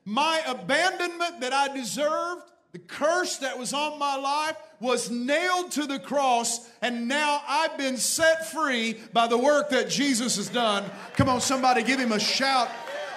My 0.03 0.43
abandonment 0.45 1.41
that 1.41 1.53
I 1.53 1.75
deserved, 1.75 2.43
the 2.71 2.79
curse 2.79 3.37
that 3.37 3.57
was 3.57 3.73
on 3.73 3.97
my 3.97 4.15
life 4.15 4.57
was 4.79 5.09
nailed 5.09 5.71
to 5.71 5.87
the 5.87 5.97
cross, 5.97 6.59
and 6.81 7.07
now 7.07 7.41
I've 7.47 7.77
been 7.77 7.97
set 7.97 8.51
free 8.51 8.99
by 9.13 9.27
the 9.27 9.37
work 9.37 9.69
that 9.69 9.89
Jesus 9.89 10.35
has 10.35 10.49
done. 10.49 10.83
Come 11.15 11.29
on, 11.29 11.41
somebody 11.41 11.81
give 11.81 11.99
him 11.99 12.11
a 12.11 12.19
shout. 12.19 12.67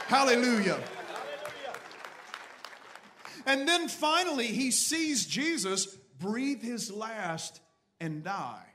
Hallelujah. 0.06 0.80
And 3.48 3.66
then 3.66 3.88
finally, 3.88 4.48
he 4.48 4.70
sees 4.70 5.24
Jesus 5.24 5.86
breathe 6.20 6.62
his 6.62 6.92
last 6.92 7.62
and 7.98 8.22
die. 8.22 8.66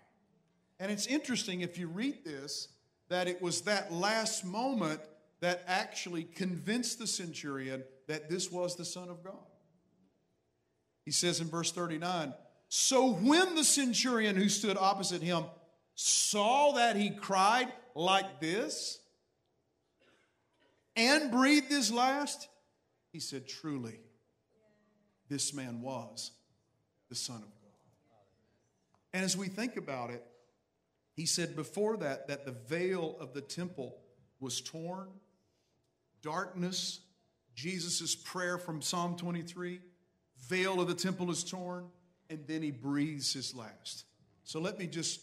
And 0.80 0.92
it's 0.92 1.06
interesting 1.06 1.62
if 1.62 1.78
you 1.78 1.88
read 1.88 2.26
this 2.26 2.70
that 3.10 3.28
it 3.28 3.40
was 3.40 3.62
that 3.62 3.94
last 3.94 4.44
moment 4.44 5.00
that 5.42 5.64
actually 5.68 6.24
convinced 6.24 6.98
the 6.98 7.06
centurion 7.06 7.84
that 8.08 8.32
this 8.32 8.52
was 8.52 8.76
the 8.76 8.84
Son 8.84 9.10
of 9.10 9.24
God. 9.24 9.46
He 11.06 11.12
says 11.12 11.40
in 11.40 11.50
verse 11.50 11.72
39 11.72 12.34
So 12.68 13.14
when 13.14 13.54
the 13.54 13.64
centurion 13.64 14.36
who 14.36 14.50
stood 14.50 14.78
opposite 14.78 15.22
him 15.22 15.44
saw 15.94 16.72
that 16.72 16.96
he 16.96 17.12
cried 17.12 17.72
like 17.94 18.42
this 18.42 18.98
and 20.96 21.30
breathed 21.30 21.70
his 21.70 21.92
last, 21.92 22.48
he 23.12 23.20
said, 23.20 23.48
Truly 23.48 24.00
this 25.30 25.54
man 25.54 25.82
was 25.82 26.32
the 27.10 27.16
Son 27.16 27.38
of 27.38 27.42
God. 27.42 27.50
And 29.14 29.24
as 29.24 29.38
we 29.38 29.48
think 29.48 29.78
about 29.78 30.10
it, 30.10 30.24
he 31.16 31.26
said 31.26 31.56
before 31.56 31.98
that 31.98 32.28
that 32.28 32.46
the 32.46 32.52
veil 32.52 33.16
of 33.20 33.34
the 33.34 33.42
temple 33.42 33.98
was 34.40 34.62
torn, 34.62 35.10
darkness, 36.22 37.02
Jesus' 37.56 38.16
prayer 38.16 38.58
from 38.58 38.82
Psalm 38.82 39.16
23, 39.16 39.80
veil 40.48 40.82
of 40.82 40.88
the 40.88 40.96
temple 40.96 41.30
is 41.30 41.44
torn, 41.44 41.86
and 42.30 42.46
then 42.48 42.62
he 42.62 42.72
breathes 42.72 43.32
his 43.34 43.54
last. 43.54 44.06
So 44.44 44.60
let 44.60 44.80
me 44.80 44.88
just 44.88 45.22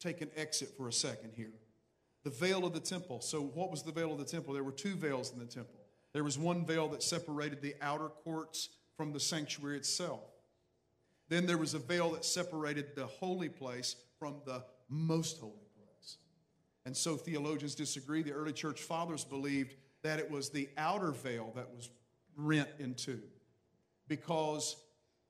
take 0.00 0.20
an 0.20 0.30
exit 0.36 0.70
for 0.76 0.88
a 0.88 0.92
second 0.92 1.32
here. 1.36 1.52
The 2.24 2.30
veil 2.30 2.64
of 2.64 2.72
the 2.72 2.80
temple. 2.80 3.20
So, 3.20 3.40
what 3.42 3.70
was 3.70 3.82
the 3.82 3.92
veil 3.92 4.12
of 4.12 4.18
the 4.18 4.24
temple? 4.24 4.54
There 4.54 4.64
were 4.64 4.72
two 4.72 4.94
veils 4.94 5.32
in 5.32 5.38
the 5.38 5.46
temple. 5.46 5.80
There 6.12 6.24
was 6.24 6.38
one 6.38 6.64
veil 6.66 6.88
that 6.88 7.02
separated 7.02 7.62
the 7.62 7.74
outer 7.80 8.08
courts 8.08 8.70
from 8.98 9.12
the 9.12 9.20
sanctuary 9.20 9.76
itself. 9.76 10.24
Then 11.28 11.46
there 11.46 11.56
was 11.56 11.72
a 11.72 11.78
veil 11.78 12.10
that 12.10 12.24
separated 12.24 12.96
the 12.96 13.06
holy 13.06 13.48
place 13.48 13.94
from 14.18 14.40
the 14.44 14.64
most 14.88 15.38
holy 15.38 15.68
place. 15.76 16.18
And 16.84 16.96
so 16.96 17.16
theologians 17.16 17.76
disagree. 17.76 18.22
The 18.22 18.32
early 18.32 18.52
church 18.52 18.82
fathers 18.82 19.22
believed 19.22 19.76
that 20.02 20.18
it 20.18 20.28
was 20.28 20.50
the 20.50 20.68
outer 20.76 21.12
veil 21.12 21.52
that 21.54 21.70
was 21.72 21.90
rent 22.36 22.68
in 22.80 22.94
two 22.94 23.22
because 24.08 24.76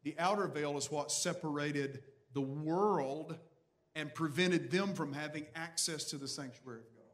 the 0.03 0.15
outer 0.19 0.47
veil 0.47 0.79
is 0.79 0.91
what 0.91 1.13
separated 1.13 2.03
the 2.33 2.41
world 2.41 3.37
and 3.95 4.15
prevented 4.15 4.71
them 4.71 4.95
from 4.95 5.13
having 5.13 5.45
access 5.55 6.05
to 6.05 6.17
the 6.17 6.29
sanctuary 6.29 6.79
of 6.79 6.95
God. 6.95 7.05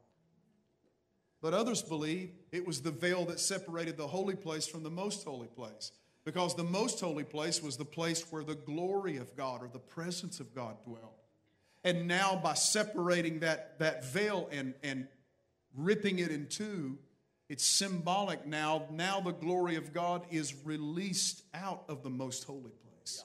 But 1.41 1.53
others 1.53 1.81
believe 1.81 2.31
it 2.53 2.65
was 2.65 2.81
the 2.81 2.91
veil 2.91 3.25
that 3.25 3.41
separated 3.41 3.97
the 3.97 4.07
holy 4.07 4.35
place 4.35 4.67
from 4.67 4.83
the 4.83 4.89
most 4.89 5.25
holy 5.25 5.47
place. 5.47 5.91
Because 6.25 6.55
the 6.55 6.63
most 6.63 6.99
holy 6.99 7.23
place 7.23 7.61
was 7.61 7.77
the 7.77 7.85
place 7.85 8.23
where 8.31 8.43
the 8.43 8.55
glory 8.55 9.17
of 9.17 9.35
God 9.37 9.61
or 9.61 9.69
the 9.71 9.79
presence 9.79 10.39
of 10.39 10.53
God 10.55 10.75
dwelt. 10.83 11.21
And 11.83 12.07
now, 12.07 12.35
by 12.35 12.55
separating 12.55 13.39
that, 13.41 13.77
that 13.77 14.05
veil 14.05 14.49
and, 14.51 14.73
and 14.83 15.07
ripping 15.77 16.17
it 16.17 16.31
in 16.31 16.47
two, 16.47 16.97
it's 17.47 17.63
symbolic 17.63 18.47
now. 18.47 18.87
Now, 18.91 19.19
the 19.19 19.33
glory 19.33 19.75
of 19.75 19.93
God 19.93 20.25
is 20.31 20.55
released 20.65 21.43
out 21.53 21.83
of 21.87 22.01
the 22.01 22.09
most 22.09 22.43
holy 22.45 22.71
place. 22.71 23.23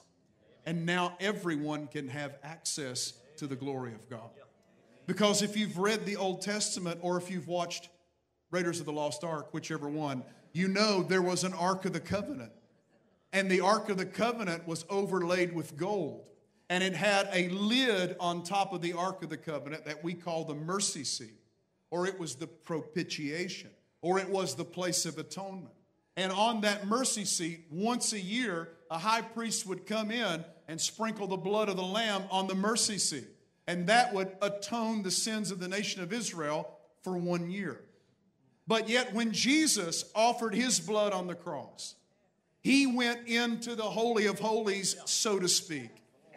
And 0.67 0.85
now, 0.85 1.17
everyone 1.19 1.87
can 1.87 2.07
have 2.09 2.37
access 2.43 3.13
to 3.37 3.47
the 3.47 3.55
glory 3.55 3.95
of 3.95 4.07
God. 4.07 4.29
Because 5.07 5.41
if 5.41 5.57
you've 5.57 5.79
read 5.79 6.05
the 6.05 6.17
Old 6.17 6.43
Testament 6.43 6.99
or 7.01 7.17
if 7.17 7.31
you've 7.31 7.47
watched 7.47 7.89
Raiders 8.51 8.79
of 8.79 8.85
the 8.85 8.93
Lost 8.93 9.23
Ark, 9.23 9.55
whichever 9.55 9.89
one, 9.89 10.23
you 10.53 10.67
know 10.67 11.01
there 11.01 11.23
was 11.23 11.43
an 11.43 11.53
Ark 11.53 11.85
of 11.85 11.93
the 11.93 11.99
Covenant. 11.99 12.51
And 13.33 13.49
the 13.49 13.61
Ark 13.61 13.89
of 13.89 13.97
the 13.97 14.05
Covenant 14.05 14.67
was 14.67 14.85
overlaid 14.89 15.53
with 15.53 15.77
gold. 15.77 16.25
And 16.69 16.83
it 16.83 16.93
had 16.93 17.29
a 17.33 17.49
lid 17.49 18.15
on 18.19 18.43
top 18.43 18.73
of 18.73 18.81
the 18.81 18.93
Ark 18.93 19.23
of 19.23 19.29
the 19.29 19.37
Covenant 19.37 19.85
that 19.85 20.03
we 20.03 20.13
call 20.13 20.45
the 20.45 20.55
mercy 20.55 21.03
seat, 21.03 21.39
or 21.89 22.07
it 22.07 22.17
was 22.19 22.35
the 22.35 22.47
propitiation, 22.47 23.69
or 24.01 24.19
it 24.19 24.29
was 24.29 24.55
the 24.55 24.65
place 24.65 25.05
of 25.05 25.17
atonement. 25.17 25.73
And 26.15 26.31
on 26.31 26.61
that 26.61 26.87
mercy 26.87 27.25
seat, 27.25 27.65
once 27.69 28.13
a 28.13 28.19
year, 28.19 28.69
a 28.89 28.97
high 28.97 29.21
priest 29.21 29.65
would 29.65 29.85
come 29.85 30.11
in 30.11 30.43
and 30.67 30.79
sprinkle 30.79 31.27
the 31.27 31.37
blood 31.37 31.69
of 31.69 31.77
the 31.77 31.83
lamb 31.83 32.23
on 32.29 32.47
the 32.47 32.55
mercy 32.55 32.97
seat. 32.97 33.27
And 33.67 33.87
that 33.87 34.13
would 34.13 34.31
atone 34.41 35.03
the 35.03 35.11
sins 35.11 35.51
of 35.51 35.59
the 35.59 35.67
nation 35.67 36.01
of 36.01 36.11
Israel 36.11 36.77
for 37.01 37.17
one 37.17 37.49
year. 37.49 37.81
But 38.67 38.89
yet, 38.89 39.13
when 39.13 39.31
Jesus 39.31 40.05
offered 40.15 40.55
his 40.55 40.79
blood 40.79 41.13
on 41.13 41.27
the 41.27 41.35
cross, 41.35 41.95
he 42.61 42.87
went 42.87 43.27
into 43.27 43.75
the 43.75 43.83
Holy 43.83 44.27
of 44.27 44.39
Holies, 44.39 44.95
so 45.05 45.39
to 45.39 45.47
speak, 45.47 45.89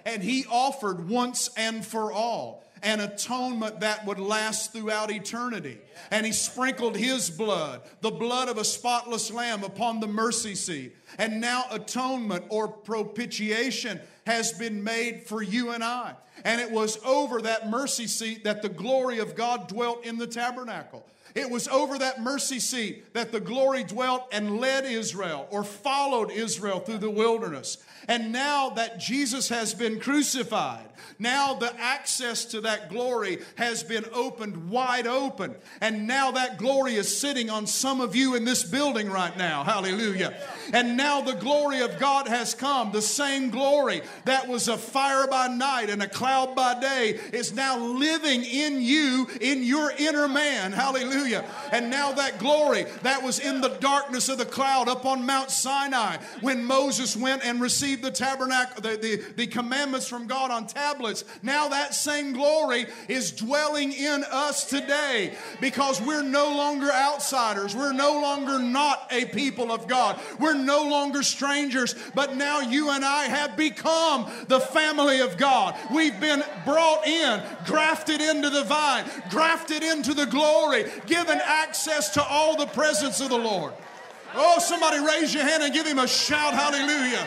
and 0.05 0.23
he 0.23 0.47
offered 0.51 1.09
once 1.09 1.51
and 1.57 1.85
for 1.85 2.13
all 2.13 2.65
an 2.85 3.01
atonement 3.01 3.81
that 3.81 4.05
would 4.05 4.19
last 4.19 4.73
throughout 4.73 5.11
eternity. 5.11 5.79
And 6.11 6.27
he 6.27 6.33
sprinkled 6.33 6.97
his 6.97 7.31
blood, 7.31 7.81
the 8.03 8.11
blood 8.11 8.49
of 8.49 8.59
a 8.59 8.65
spotless 8.65 9.33
lamb, 9.33 9.65
upon 9.65 10.01
the 10.01 10.07
mercy 10.07 10.55
seat. 10.55 10.95
And 11.17 11.41
now 11.41 11.65
atonement 11.71 12.45
or 12.51 12.69
propitiation 12.69 14.01
has 14.27 14.53
been 14.53 14.85
made 14.85 15.23
for 15.23 15.43
you 15.43 15.71
and 15.71 15.83
I. 15.83 16.15
And 16.45 16.61
it 16.61 16.71
was 16.71 17.03
over 17.05 17.41
that 17.43 17.71
mercy 17.71 18.07
seat 18.07 18.45
that 18.45 18.61
the 18.61 18.69
glory 18.69 19.19
of 19.19 19.35
God 19.35 19.67
dwelt 19.67 20.05
in 20.05 20.19
the 20.19 20.27
tabernacle. 20.27 21.07
It 21.35 21.51
was 21.51 21.67
over 21.67 21.99
that 21.99 22.23
mercy 22.23 22.61
seat 22.61 23.13
that 23.13 23.33
the 23.33 23.41
glory 23.41 23.83
dwelt 23.83 24.29
and 24.31 24.61
led 24.61 24.85
Israel 24.85 25.49
or 25.51 25.65
followed 25.65 26.31
Israel 26.31 26.79
through 26.79 26.99
the 26.99 27.11
wilderness. 27.11 27.79
And 28.07 28.33
now 28.33 28.71
that 28.71 29.01
Jesus 29.01 29.49
has 29.49 29.75
been 29.75 29.99
crucified, 29.99 30.87
now 31.19 31.55
the 31.55 31.75
access 31.81 32.45
to 32.47 32.61
that 32.63 32.91
glory 32.91 33.39
has 33.57 33.83
been 33.83 34.05
opened 34.13 34.71
wide 34.71 35.07
open. 35.07 35.55
And 35.81 36.07
now 36.07 36.33
that 36.33 36.59
glory 36.59 36.95
is 36.95 37.17
sitting 37.17 37.51
on 37.51 37.67
some 37.67 38.01
of 38.01 38.15
you 38.15 38.35
in 38.35 38.45
this 38.45 38.63
building 38.65 39.11
right 39.11 39.37
now. 39.37 39.65
Hallelujah. 39.65 40.35
And 40.73 40.97
now 40.97 41.21
the 41.21 41.35
glory 41.35 41.81
of 41.81 41.99
God 41.99 42.29
has 42.29 42.55
come. 42.55 42.93
The 42.93 43.03
same 43.03 43.51
glory 43.51 44.03
that 44.25 44.49
was 44.49 44.69
a 44.69 44.77
fire 44.77 45.27
by 45.27 45.49
night 45.49 45.89
and 45.89 46.03
a 46.03 46.09
cloud 46.09 46.55
by 46.55 46.79
day 46.81 47.19
is 47.33 47.55
now 47.55 47.79
living 47.79 48.45
in 48.45 48.81
you, 48.81 49.27
in 49.41 49.63
your 49.63 49.93
inner 49.99 50.29
man. 50.29 50.73
Hallelujah. 50.73 51.24
And 51.73 51.91
now 51.91 52.13
that 52.13 52.39
glory 52.39 52.85
that 53.03 53.23
was 53.23 53.39
in 53.39 53.61
the 53.61 53.71
darkness 53.81 54.29
of 54.29 54.39
the 54.39 54.45
cloud 54.45 54.89
up 54.89 55.07
on 55.07 55.25
Mount 55.25 55.51
Sinai 55.51 56.19
when 56.41 56.65
Moses 56.65 57.17
went 57.17 57.45
and 57.45 57.61
received 57.61 58.03
the 58.03 58.11
tabernacle, 58.11 58.83
the, 58.83 58.97
the, 58.97 59.23
the 59.37 59.47
commandments 59.47 60.09
from 60.09 60.27
God 60.27 60.51
on 60.51 60.67
tablets, 60.67 61.25
now 61.43 61.69
that 61.69 61.95
same 61.95 62.33
glory 62.33 62.87
is 63.09 63.33
dwelling 63.33 63.93
in 63.93 64.25
us 64.31 64.67
today 64.67 65.35
because 65.61 66.01
we're 66.01 66.23
no 66.23 66.55
longer 66.55 66.91
outsiders. 66.93 67.75
We're 67.75 67.93
no 67.93 68.21
longer 68.21 68.59
not 68.59 69.09
a 69.11 69.25
people 69.27 69.73
of 69.73 69.89
God. 69.89 70.21
We're 70.39 70.55
no 70.55 70.89
longer 70.89 71.23
strangers, 71.23 71.95
but 72.15 72.37
now 72.37 72.61
you 72.61 72.91
and 72.91 73.05
I 73.05 73.25
have 73.25 73.57
become 73.57 74.31
the 74.49 74.61
family 74.61 75.21
of 75.21 75.37
God. 75.37 75.77
We've 75.93 76.19
been 76.21 76.43
brought 76.65 77.07
in, 77.07 77.43
grafted 77.67 78.21
into 78.21 78.51
the 78.51 78.65
vine, 78.65 79.05
grafted 79.31 79.83
into 79.83 80.15
the 80.15 80.27
glory, 80.27 80.85
given 81.15 81.41
access 81.45 82.09
to 82.11 82.23
all 82.25 82.57
the 82.57 82.67
presence 82.67 83.21
of 83.21 83.29
the 83.29 83.39
Lord. 83.39 83.73
Oh, 84.35 84.59
somebody 84.59 84.99
raise 84.99 85.33
your 85.33 85.45
hand 85.45 85.63
and 85.63 85.73
give 85.73 85.87
him 85.87 86.01
a 86.01 86.09
shout, 86.09 86.55
hallelujah. 86.55 87.25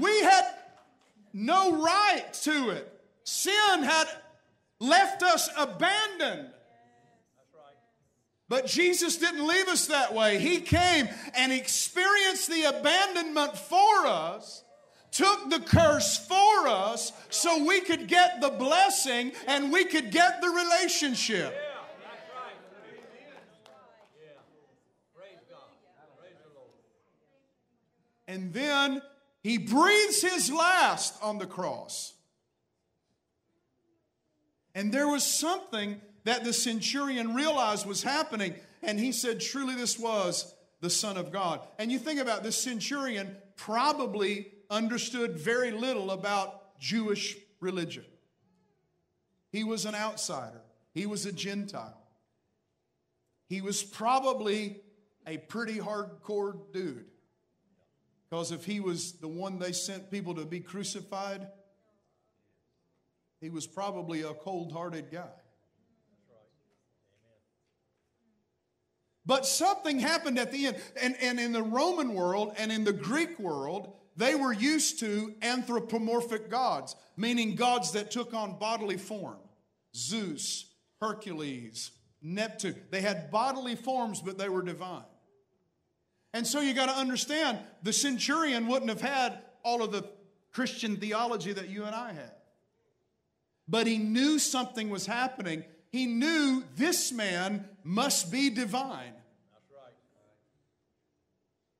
We 0.00 0.20
had 0.22 0.44
no 1.32 1.80
right 1.80 2.24
to 2.42 2.70
it. 2.70 2.92
Sin 3.22 3.84
had 3.84 4.08
left 4.80 5.22
us 5.22 5.48
abandoned. 5.56 6.48
But 8.48 8.66
Jesus 8.66 9.18
didn't 9.18 9.46
leave 9.46 9.68
us 9.68 9.86
that 9.86 10.14
way. 10.14 10.38
He 10.38 10.60
came 10.60 11.08
and 11.34 11.52
experienced 11.52 12.50
the 12.50 12.64
abandonment 12.64 13.56
for 13.56 14.06
us, 14.06 14.64
took 15.10 15.50
the 15.50 15.60
curse 15.60 16.18
for 16.26 16.68
us, 16.68 17.12
so 17.30 17.64
we 17.64 17.80
could 17.80 18.08
get 18.08 18.40
the 18.40 18.50
blessing 18.50 19.32
and 19.46 19.72
we 19.72 19.84
could 19.84 20.10
get 20.10 20.40
the 20.40 20.48
relationship. 20.48 21.54
And 28.28 28.52
then 28.52 29.00
he 29.42 29.56
breathes 29.56 30.20
his 30.20 30.52
last 30.52 31.14
on 31.22 31.38
the 31.38 31.46
cross. 31.46 32.12
And 34.74 34.92
there 34.92 35.08
was 35.08 35.24
something 35.24 36.00
that 36.24 36.44
the 36.44 36.52
centurion 36.52 37.34
realized 37.34 37.86
was 37.86 38.02
happening. 38.02 38.54
And 38.82 39.00
he 39.00 39.12
said, 39.12 39.40
Truly, 39.40 39.74
this 39.74 39.98
was 39.98 40.54
the 40.80 40.90
Son 40.90 41.16
of 41.16 41.32
God. 41.32 41.60
And 41.78 41.90
you 41.90 41.98
think 41.98 42.20
about 42.20 42.42
this 42.42 42.62
centurion 42.62 43.34
probably 43.56 44.52
understood 44.70 45.38
very 45.38 45.70
little 45.70 46.10
about 46.10 46.78
Jewish 46.78 47.36
religion. 47.60 48.04
He 49.50 49.64
was 49.64 49.84
an 49.84 49.94
outsider, 49.94 50.60
he 50.92 51.06
was 51.06 51.26
a 51.26 51.32
Gentile. 51.32 51.94
He 53.48 53.62
was 53.62 53.82
probably 53.82 54.82
a 55.26 55.38
pretty 55.38 55.78
hardcore 55.78 56.58
dude. 56.72 57.06
Because 58.28 58.52
if 58.52 58.66
he 58.66 58.80
was 58.80 59.12
the 59.12 59.28
one 59.28 59.58
they 59.58 59.72
sent 59.72 60.10
people 60.10 60.34
to 60.34 60.44
be 60.44 60.60
crucified, 60.60 61.48
he 63.40 63.48
was 63.48 63.66
probably 63.66 64.22
a 64.22 64.34
cold 64.34 64.70
hearted 64.70 65.10
guy. 65.10 65.30
But 69.24 69.46
something 69.46 69.98
happened 69.98 70.38
at 70.38 70.52
the 70.52 70.66
end. 70.66 70.76
And, 71.00 71.14
and 71.20 71.38
in 71.38 71.52
the 71.52 71.62
Roman 71.62 72.14
world 72.14 72.54
and 72.58 72.72
in 72.72 72.84
the 72.84 72.94
Greek 72.94 73.38
world, 73.38 73.92
they 74.18 74.34
were 74.34 74.52
used 74.52 74.98
to 74.98 75.32
anthropomorphic 75.42 76.50
gods, 76.50 76.96
meaning 77.16 77.54
gods 77.54 77.92
that 77.92 78.10
took 78.10 78.34
on 78.34 78.58
bodily 78.58 78.96
form. 78.96 79.38
Zeus, 79.94 80.66
Hercules, 81.00 81.92
Neptune. 82.20 82.74
They 82.90 83.00
had 83.00 83.30
bodily 83.30 83.76
forms, 83.76 84.20
but 84.20 84.36
they 84.36 84.48
were 84.48 84.62
divine. 84.62 85.04
And 86.34 86.44
so 86.44 86.60
you 86.60 86.74
got 86.74 86.86
to 86.86 86.96
understand 86.96 87.60
the 87.84 87.92
centurion 87.92 88.66
wouldn't 88.66 88.90
have 88.90 89.00
had 89.00 89.38
all 89.62 89.84
of 89.84 89.92
the 89.92 90.04
Christian 90.52 90.96
theology 90.96 91.52
that 91.52 91.68
you 91.68 91.84
and 91.84 91.94
I 91.94 92.12
have. 92.12 92.34
But 93.68 93.86
he 93.86 93.98
knew 93.98 94.40
something 94.40 94.90
was 94.90 95.06
happening. 95.06 95.62
He 95.90 96.06
knew 96.06 96.64
this 96.74 97.12
man 97.12 97.68
must 97.84 98.32
be 98.32 98.50
divine. 98.50 99.12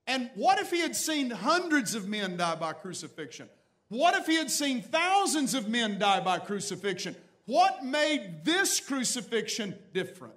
And 0.09 0.31
what 0.35 0.59
if 0.59 0.71
he 0.71 0.81
had 0.81 0.97
seen 0.97 1.29
hundreds 1.31 1.95
of 1.95 2.09
men 2.09 2.39
die 2.39 2.55
by 2.55 2.73
crucifixion? 2.73 3.49
What 3.91 4.15
if 4.17 4.27
he 4.27 4.37
had 4.37 4.51
seen 4.51 4.81
thousands 4.83 5.55
of 5.55 5.69
men 5.69 5.99
die 5.99 6.21
by 6.21 6.39
crucifixion? 6.39 7.15
What 7.45 7.85
made 7.85 8.43
this 8.43 8.81
crucifixion 8.81 9.79
different? 9.93 10.35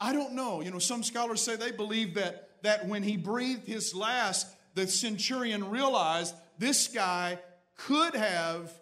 I 0.00 0.12
don't 0.12 0.34
know. 0.34 0.60
You 0.60 0.70
know, 0.70 0.78
some 0.78 1.02
scholars 1.02 1.42
say 1.42 1.56
they 1.56 1.72
believe 1.72 2.14
that, 2.14 2.50
that 2.62 2.86
when 2.86 3.02
he 3.02 3.16
breathed 3.16 3.66
his 3.66 3.94
last, 3.94 4.46
the 4.74 4.86
centurion 4.86 5.70
realized 5.70 6.34
this 6.58 6.86
guy 6.88 7.38
could 7.76 8.14
have, 8.14 8.72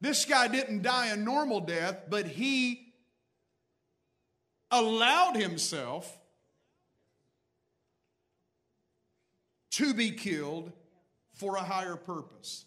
this 0.00 0.24
guy 0.24 0.46
didn't 0.46 0.82
die 0.82 1.08
a 1.08 1.16
normal 1.16 1.60
death, 1.60 2.02
but 2.08 2.26
he 2.26 2.92
allowed 4.70 5.36
himself 5.36 6.18
to 9.76 9.92
be 9.92 10.10
killed 10.10 10.72
for 11.34 11.56
a 11.56 11.62
higher 11.62 11.96
purpose. 11.96 12.64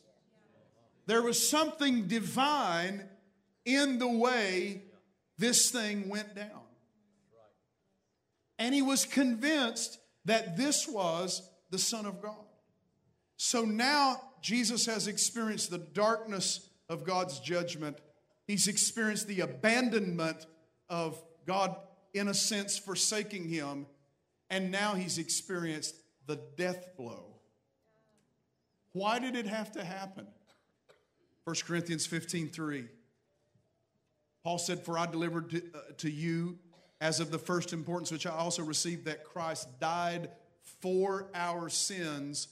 There 1.07 1.23
was 1.23 1.49
something 1.49 2.07
divine 2.07 3.03
in 3.65 3.97
the 3.97 4.07
way 4.07 4.83
this 5.39 5.71
thing 5.71 6.07
went 6.07 6.35
down. 6.35 6.61
And 8.59 8.75
he 8.75 8.83
was 8.83 9.05
convinced 9.05 9.97
that 10.25 10.55
this 10.55 10.87
was 10.87 11.49
the 11.71 11.79
Son 11.79 12.05
of 12.05 12.21
God. 12.21 12.45
So 13.37 13.63
now 13.63 14.21
Jesus 14.41 14.85
has 14.85 15.07
experienced 15.07 15.71
the 15.71 15.79
darkness 15.79 16.69
of 16.89 17.05
God's 17.05 17.39
judgment. 17.39 17.97
He's 18.45 18.67
experienced 18.67 19.27
the 19.27 19.41
abandonment 19.41 20.45
of 20.89 21.19
God, 21.47 21.75
in 22.13 22.27
a 22.27 22.35
sense, 22.35 22.77
forsaking 22.77 23.49
him. 23.49 23.87
And 24.51 24.69
now 24.69 24.93
he's 24.93 25.17
experienced 25.17 25.95
the 26.29 26.39
death 26.57 26.95
blow. 26.95 27.25
Why 28.93 29.17
did 29.17 29.35
it 29.35 29.47
have 29.47 29.71
to 29.71 29.83
happen? 29.83 30.27
1 31.43 31.55
Corinthians 31.65 32.05
15 32.05 32.49
3. 32.49 32.85
Paul 34.43 34.59
said, 34.59 34.85
For 34.85 34.95
I 34.95 35.07
delivered 35.07 35.49
to, 35.49 35.63
uh, 35.73 35.79
to 35.97 36.09
you 36.09 36.59
as 37.01 37.19
of 37.19 37.31
the 37.31 37.39
first 37.39 37.73
importance, 37.73 38.11
which 38.11 38.27
I 38.27 38.29
also 38.29 38.63
received, 38.63 39.05
that 39.05 39.23
Christ 39.23 39.67
died 39.79 40.29
for 40.81 41.31
our 41.33 41.67
sins 41.67 42.49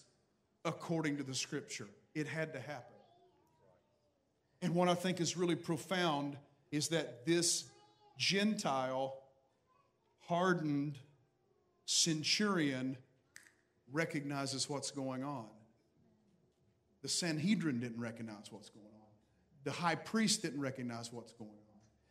according 0.65 1.17
to 1.17 1.23
the 1.23 1.35
scripture. 1.35 1.87
It 2.15 2.25
had 2.25 2.53
to 2.53 2.59
happen. 2.59 2.95
And 4.63 4.73
what 4.73 4.89
I 4.89 4.95
think 4.95 5.21
is 5.21 5.37
really 5.37 5.55
profound 5.55 6.35
is 6.71 6.87
that 6.87 7.27
this 7.27 7.65
Gentile, 8.17 9.13
hardened 10.25 10.97
centurion 11.85 12.97
recognizes 13.91 14.69
what's 14.69 14.91
going 14.91 15.23
on. 15.23 15.47
The 17.01 17.09
Sanhedrin 17.09 17.79
didn't 17.79 17.99
recognize 17.99 18.51
what's 18.51 18.69
going 18.69 18.85
on. 18.85 19.07
The 19.63 19.71
high 19.71 19.95
priest 19.95 20.41
didn't 20.41 20.61
recognize 20.61 21.11
what's 21.11 21.33
going 21.33 21.49
on. 21.49 21.55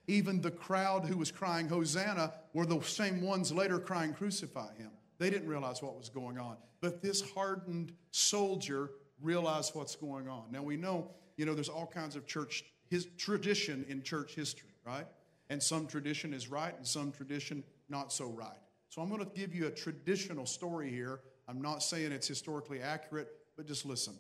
Even 0.09 0.41
the 0.41 0.51
crowd 0.51 1.05
who 1.05 1.17
was 1.17 1.31
crying 1.31 1.69
Hosanna 1.69 2.33
were 2.53 2.67
the 2.67 2.81
same 2.83 3.21
ones 3.21 3.53
later 3.53 3.79
crying 3.79 4.15
Crucify 4.15 4.75
him. 4.77 4.91
They 5.19 5.31
didn't 5.31 5.49
realize 5.49 5.83
what 5.83 5.97
was 5.97 6.09
going 6.09 6.39
on. 6.39 6.57
But 6.81 7.03
this 7.03 7.23
hardened 7.33 7.93
soldier 8.13 8.91
realized 9.21 9.75
what's 9.75 9.97
going 9.97 10.29
on. 10.29 10.45
Now 10.51 10.63
we 10.63 10.77
know, 10.77 11.11
you 11.37 11.47
know, 11.47 11.55
there's 11.55 11.69
all 11.69 11.87
kinds 11.87 12.17
of 12.17 12.27
church 12.27 12.65
his 12.89 13.09
tradition 13.19 13.85
in 13.89 14.03
church 14.03 14.35
history, 14.35 14.71
right? 14.85 15.07
And 15.51 15.63
some 15.63 15.87
tradition 15.87 16.33
is 16.33 16.49
right 16.49 16.77
and 16.77 16.87
some 16.87 17.13
tradition 17.13 17.65
not 17.89 18.13
so 18.13 18.27
right. 18.27 18.59
So 18.89 19.03
I'm 19.03 19.09
going 19.09 19.25
to 19.25 19.31
give 19.35 19.55
you 19.55 19.67
a 19.67 19.71
traditional 19.71 20.47
story 20.47 20.91
here. 20.91 21.21
I'm 21.49 21.63
not 21.63 21.83
saying 21.83 22.13
it's 22.13 22.27
historically 22.27 22.81
accurate, 22.81 23.29
but 23.57 23.67
just 23.67 23.87
listen. 23.87 24.15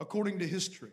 According 0.00 0.38
to 0.40 0.46
history, 0.46 0.92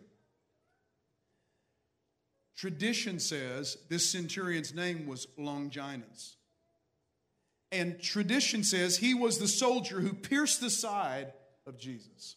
tradition 2.56 3.18
says 3.20 3.76
this 3.88 4.10
centurion's 4.10 4.74
name 4.74 5.06
was 5.06 5.26
Longinus. 5.36 6.36
And 7.72 8.00
tradition 8.00 8.64
says 8.64 8.96
he 8.96 9.12
was 9.12 9.38
the 9.38 9.48
soldier 9.48 10.00
who 10.00 10.14
pierced 10.14 10.60
the 10.60 10.70
side 10.70 11.32
of 11.66 11.78
Jesus. 11.78 12.36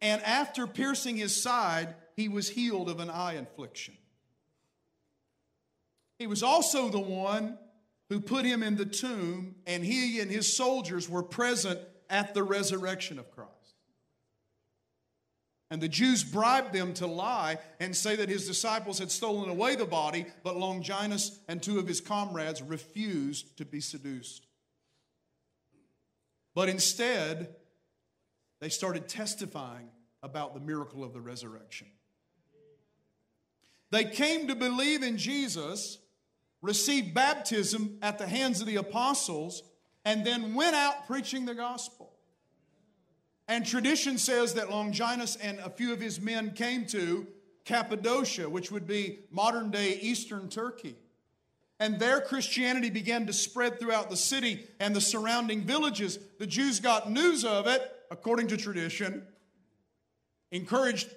And 0.00 0.22
after 0.22 0.66
piercing 0.66 1.16
his 1.16 1.40
side, 1.40 1.94
he 2.16 2.28
was 2.28 2.48
healed 2.48 2.88
of 2.88 3.00
an 3.00 3.10
eye 3.10 3.34
affliction. 3.34 3.94
He 6.18 6.26
was 6.26 6.42
also 6.42 6.88
the 6.88 6.98
one 6.98 7.58
who 8.08 8.20
put 8.20 8.44
him 8.44 8.62
in 8.62 8.76
the 8.76 8.86
tomb, 8.86 9.54
and 9.66 9.84
he 9.84 10.20
and 10.20 10.30
his 10.30 10.56
soldiers 10.56 11.08
were 11.08 11.22
present 11.22 11.80
at 12.10 12.34
the 12.34 12.42
resurrection 12.42 13.18
of 13.18 13.30
Christ. 13.30 13.50
And 15.70 15.80
the 15.80 15.88
Jews 15.88 16.24
bribed 16.24 16.72
them 16.72 16.92
to 16.94 17.06
lie 17.06 17.58
and 17.78 17.94
say 17.94 18.16
that 18.16 18.28
his 18.28 18.46
disciples 18.46 18.98
had 18.98 19.10
stolen 19.10 19.48
away 19.48 19.76
the 19.76 19.84
body, 19.84 20.26
but 20.42 20.56
Longinus 20.56 21.38
and 21.46 21.62
two 21.62 21.78
of 21.78 21.86
his 21.86 22.00
comrades 22.00 22.60
refused 22.60 23.56
to 23.58 23.64
be 23.64 23.80
seduced. 23.80 24.46
But 26.54 26.68
instead, 26.68 27.54
they 28.60 28.68
started 28.68 29.08
testifying 29.08 29.88
about 30.24 30.54
the 30.54 30.60
miracle 30.60 31.04
of 31.04 31.12
the 31.12 31.20
resurrection. 31.20 31.86
They 33.90 34.04
came 34.04 34.48
to 34.48 34.56
believe 34.56 35.02
in 35.04 35.16
Jesus, 35.18 35.98
received 36.62 37.14
baptism 37.14 37.98
at 38.02 38.18
the 38.18 38.26
hands 38.26 38.60
of 38.60 38.66
the 38.66 38.76
apostles, 38.76 39.62
and 40.10 40.26
then 40.26 40.54
went 40.54 40.74
out 40.74 41.06
preaching 41.06 41.44
the 41.44 41.54
gospel. 41.54 42.10
And 43.46 43.64
tradition 43.64 44.18
says 44.18 44.54
that 44.54 44.68
Longinus 44.68 45.36
and 45.36 45.60
a 45.60 45.70
few 45.70 45.92
of 45.92 46.00
his 46.00 46.20
men 46.20 46.50
came 46.50 46.84
to 46.86 47.28
Cappadocia, 47.64 48.48
which 48.48 48.72
would 48.72 48.88
be 48.88 49.20
modern 49.30 49.70
day 49.70 50.00
eastern 50.02 50.48
Turkey. 50.48 50.96
And 51.78 52.00
there 52.00 52.20
Christianity 52.20 52.90
began 52.90 53.26
to 53.26 53.32
spread 53.32 53.78
throughout 53.78 54.10
the 54.10 54.16
city 54.16 54.66
and 54.80 54.96
the 54.96 55.00
surrounding 55.00 55.62
villages. 55.62 56.18
The 56.40 56.46
Jews 56.46 56.80
got 56.80 57.08
news 57.08 57.44
of 57.44 57.68
it, 57.68 57.80
according 58.10 58.48
to 58.48 58.56
tradition, 58.56 59.22
encouraged 60.50 61.08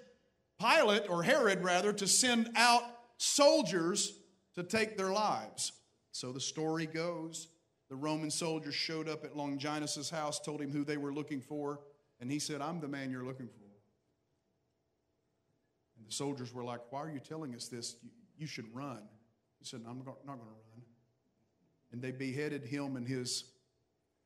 Pilate, 0.60 1.10
or 1.10 1.23
Herod 1.23 1.63
rather, 1.63 1.93
to 1.93 2.08
send 2.08 2.51
out 2.56 2.84
soldiers 3.17 4.13
to 4.53 4.62
take 4.62 4.97
their 4.97 5.12
lives. 5.12 5.71
So 6.12 6.32
the 6.32 6.39
story 6.39 6.86
goes 6.86 7.47
the 7.89 7.96
Roman 7.96 8.32
soldiers 8.32 8.76
showed 8.76 9.08
up 9.08 9.24
at 9.24 9.36
Longinus' 9.36 10.10
house, 10.10 10.39
told 10.39 10.62
him 10.62 10.72
who 10.72 10.84
they 10.84 10.98
were 10.98 11.13
looking 11.13 11.41
for. 11.41 11.80
And 12.19 12.32
he 12.32 12.39
said, 12.39 12.62
I'm 12.62 12.80
the 12.80 12.88
man 12.88 13.12
you're 13.12 13.26
looking 13.26 13.48
for. 13.48 13.63
And 15.98 16.08
the 16.08 16.12
soldiers 16.12 16.54
were 16.54 16.63
like, 16.63 16.80
Why 16.89 17.02
are 17.02 17.10
you 17.10 17.19
telling 17.19 17.54
us 17.56 17.67
this? 17.67 17.96
You, 18.02 18.10
you 18.38 18.48
should 18.48 18.74
run. 18.74 19.02
He 19.60 19.65
said, 19.65 19.82
I'm 19.88 19.98
not 20.00 20.06
going 20.06 20.39
to 20.39 20.46
run. 20.46 20.84
And 21.91 22.02
they 22.02 22.12
beheaded 22.12 22.65
him 22.65 22.96
and 22.96 23.08
his 23.08 23.46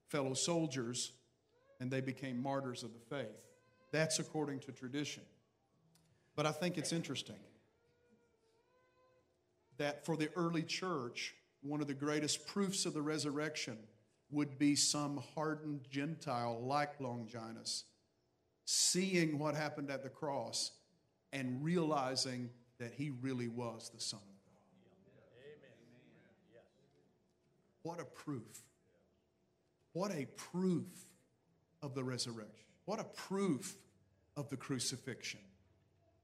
fellow 0.08 0.34
soldiers, 0.34 1.12
and 1.80 1.92
they 1.92 2.02
became 2.02 2.42
martyrs 2.42 2.84
of 2.84 2.92
the 2.94 3.16
faith. 3.16 3.36
That's 3.92 4.20
according 4.20 4.60
to 4.62 4.72
tradition. 4.72 5.24
But 6.36 6.46
I 6.46 6.52
think 6.52 6.78
it's 6.78 6.94
interesting 6.94 7.36
that 9.78 10.06
for 10.06 10.18
the 10.18 10.30
early 10.36 10.64
church, 10.64 11.36
one 11.62 11.82
of 11.82 11.88
the 11.88 11.94
greatest 11.94 12.48
proofs 12.48 12.86
of 12.86 12.94
the 12.94 13.02
resurrection 13.02 13.78
would 14.32 14.58
be 14.58 14.76
some 14.76 15.22
hardened 15.36 15.82
Gentile 15.90 16.60
like 16.62 17.00
Longinus 17.00 17.86
seeing 18.66 19.40
what 19.40 19.56
happened 19.56 19.90
at 19.90 20.04
the 20.04 20.10
cross 20.10 20.72
and 21.32 21.64
realizing 21.64 22.50
that 22.80 22.94
he 22.94 23.12
really 23.22 23.48
was 23.48 23.90
the 23.94 24.02
Son 24.02 24.20
of 24.20 24.26
God. 24.26 24.54
What 27.84 28.02
a 28.02 28.06
proof. 28.06 28.64
What 29.94 30.12
a 30.12 30.26
proof 30.36 30.86
of 31.82 31.96
the 31.96 32.04
resurrection. 32.04 32.66
What 32.84 33.00
a 33.00 33.06
proof 33.06 33.78
of 34.36 34.50
the 34.50 34.58
crucifixion. 34.58 35.40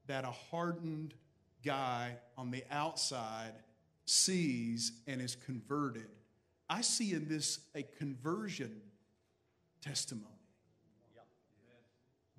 That 0.06 0.24
a 0.24 0.30
hardened 0.30 1.14
guy 1.64 2.16
on 2.36 2.50
the 2.50 2.62
outside 2.70 3.54
sees 4.06 4.92
and 5.06 5.20
is 5.20 5.36
converted 5.36 6.08
I 6.68 6.80
see 6.80 7.12
in 7.12 7.28
this 7.28 7.60
a 7.74 7.82
conversion 7.82 8.80
testimony. 9.82 10.30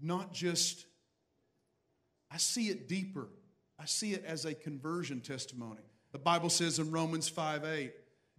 Not 0.02 0.34
just, 0.34 0.86
I 2.32 2.38
see 2.38 2.70
it 2.70 2.88
deeper. 2.88 3.28
I 3.80 3.86
see 3.86 4.14
it 4.14 4.26
as 4.26 4.46
a 4.46 4.54
conversion 4.54 5.22
testimony. 5.22 5.82
The 6.12 6.20
Bible 6.20 6.50
says 6.50 6.80
in 6.80 6.92
Romans 6.92 7.30
5 7.30 7.64
8, 7.64 7.94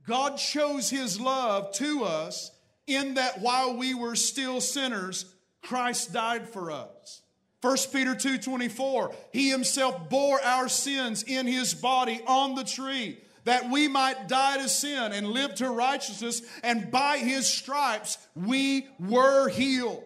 God 0.06 0.38
shows 0.38 0.90
his 0.90 1.20
love 1.20 1.72
to 1.74 2.04
us 2.04 2.50
in 2.86 3.14
that 3.14 3.40
while 3.40 3.76
we 3.76 3.94
were 3.94 4.16
still 4.16 4.60
sinners, 4.60 5.34
Christ 5.62 6.12
died 6.12 6.48
for 6.48 6.70
us. 6.70 7.22
1 7.60 7.76
Peter 7.92 8.14
2:24 8.14 9.14
He 9.32 9.50
himself 9.50 10.08
bore 10.08 10.40
our 10.42 10.68
sins 10.68 11.22
in 11.22 11.46
his 11.46 11.74
body 11.74 12.20
on 12.26 12.54
the 12.54 12.64
tree 12.64 13.18
that 13.44 13.70
we 13.70 13.86
might 13.86 14.28
die 14.28 14.58
to 14.58 14.68
sin 14.68 15.12
and 15.12 15.28
live 15.28 15.54
to 15.54 15.70
righteousness, 15.70 16.42
and 16.64 16.90
by 16.90 17.18
his 17.18 17.46
stripes 17.46 18.18
we 18.34 18.88
were 18.98 19.48
healed. 19.48 20.04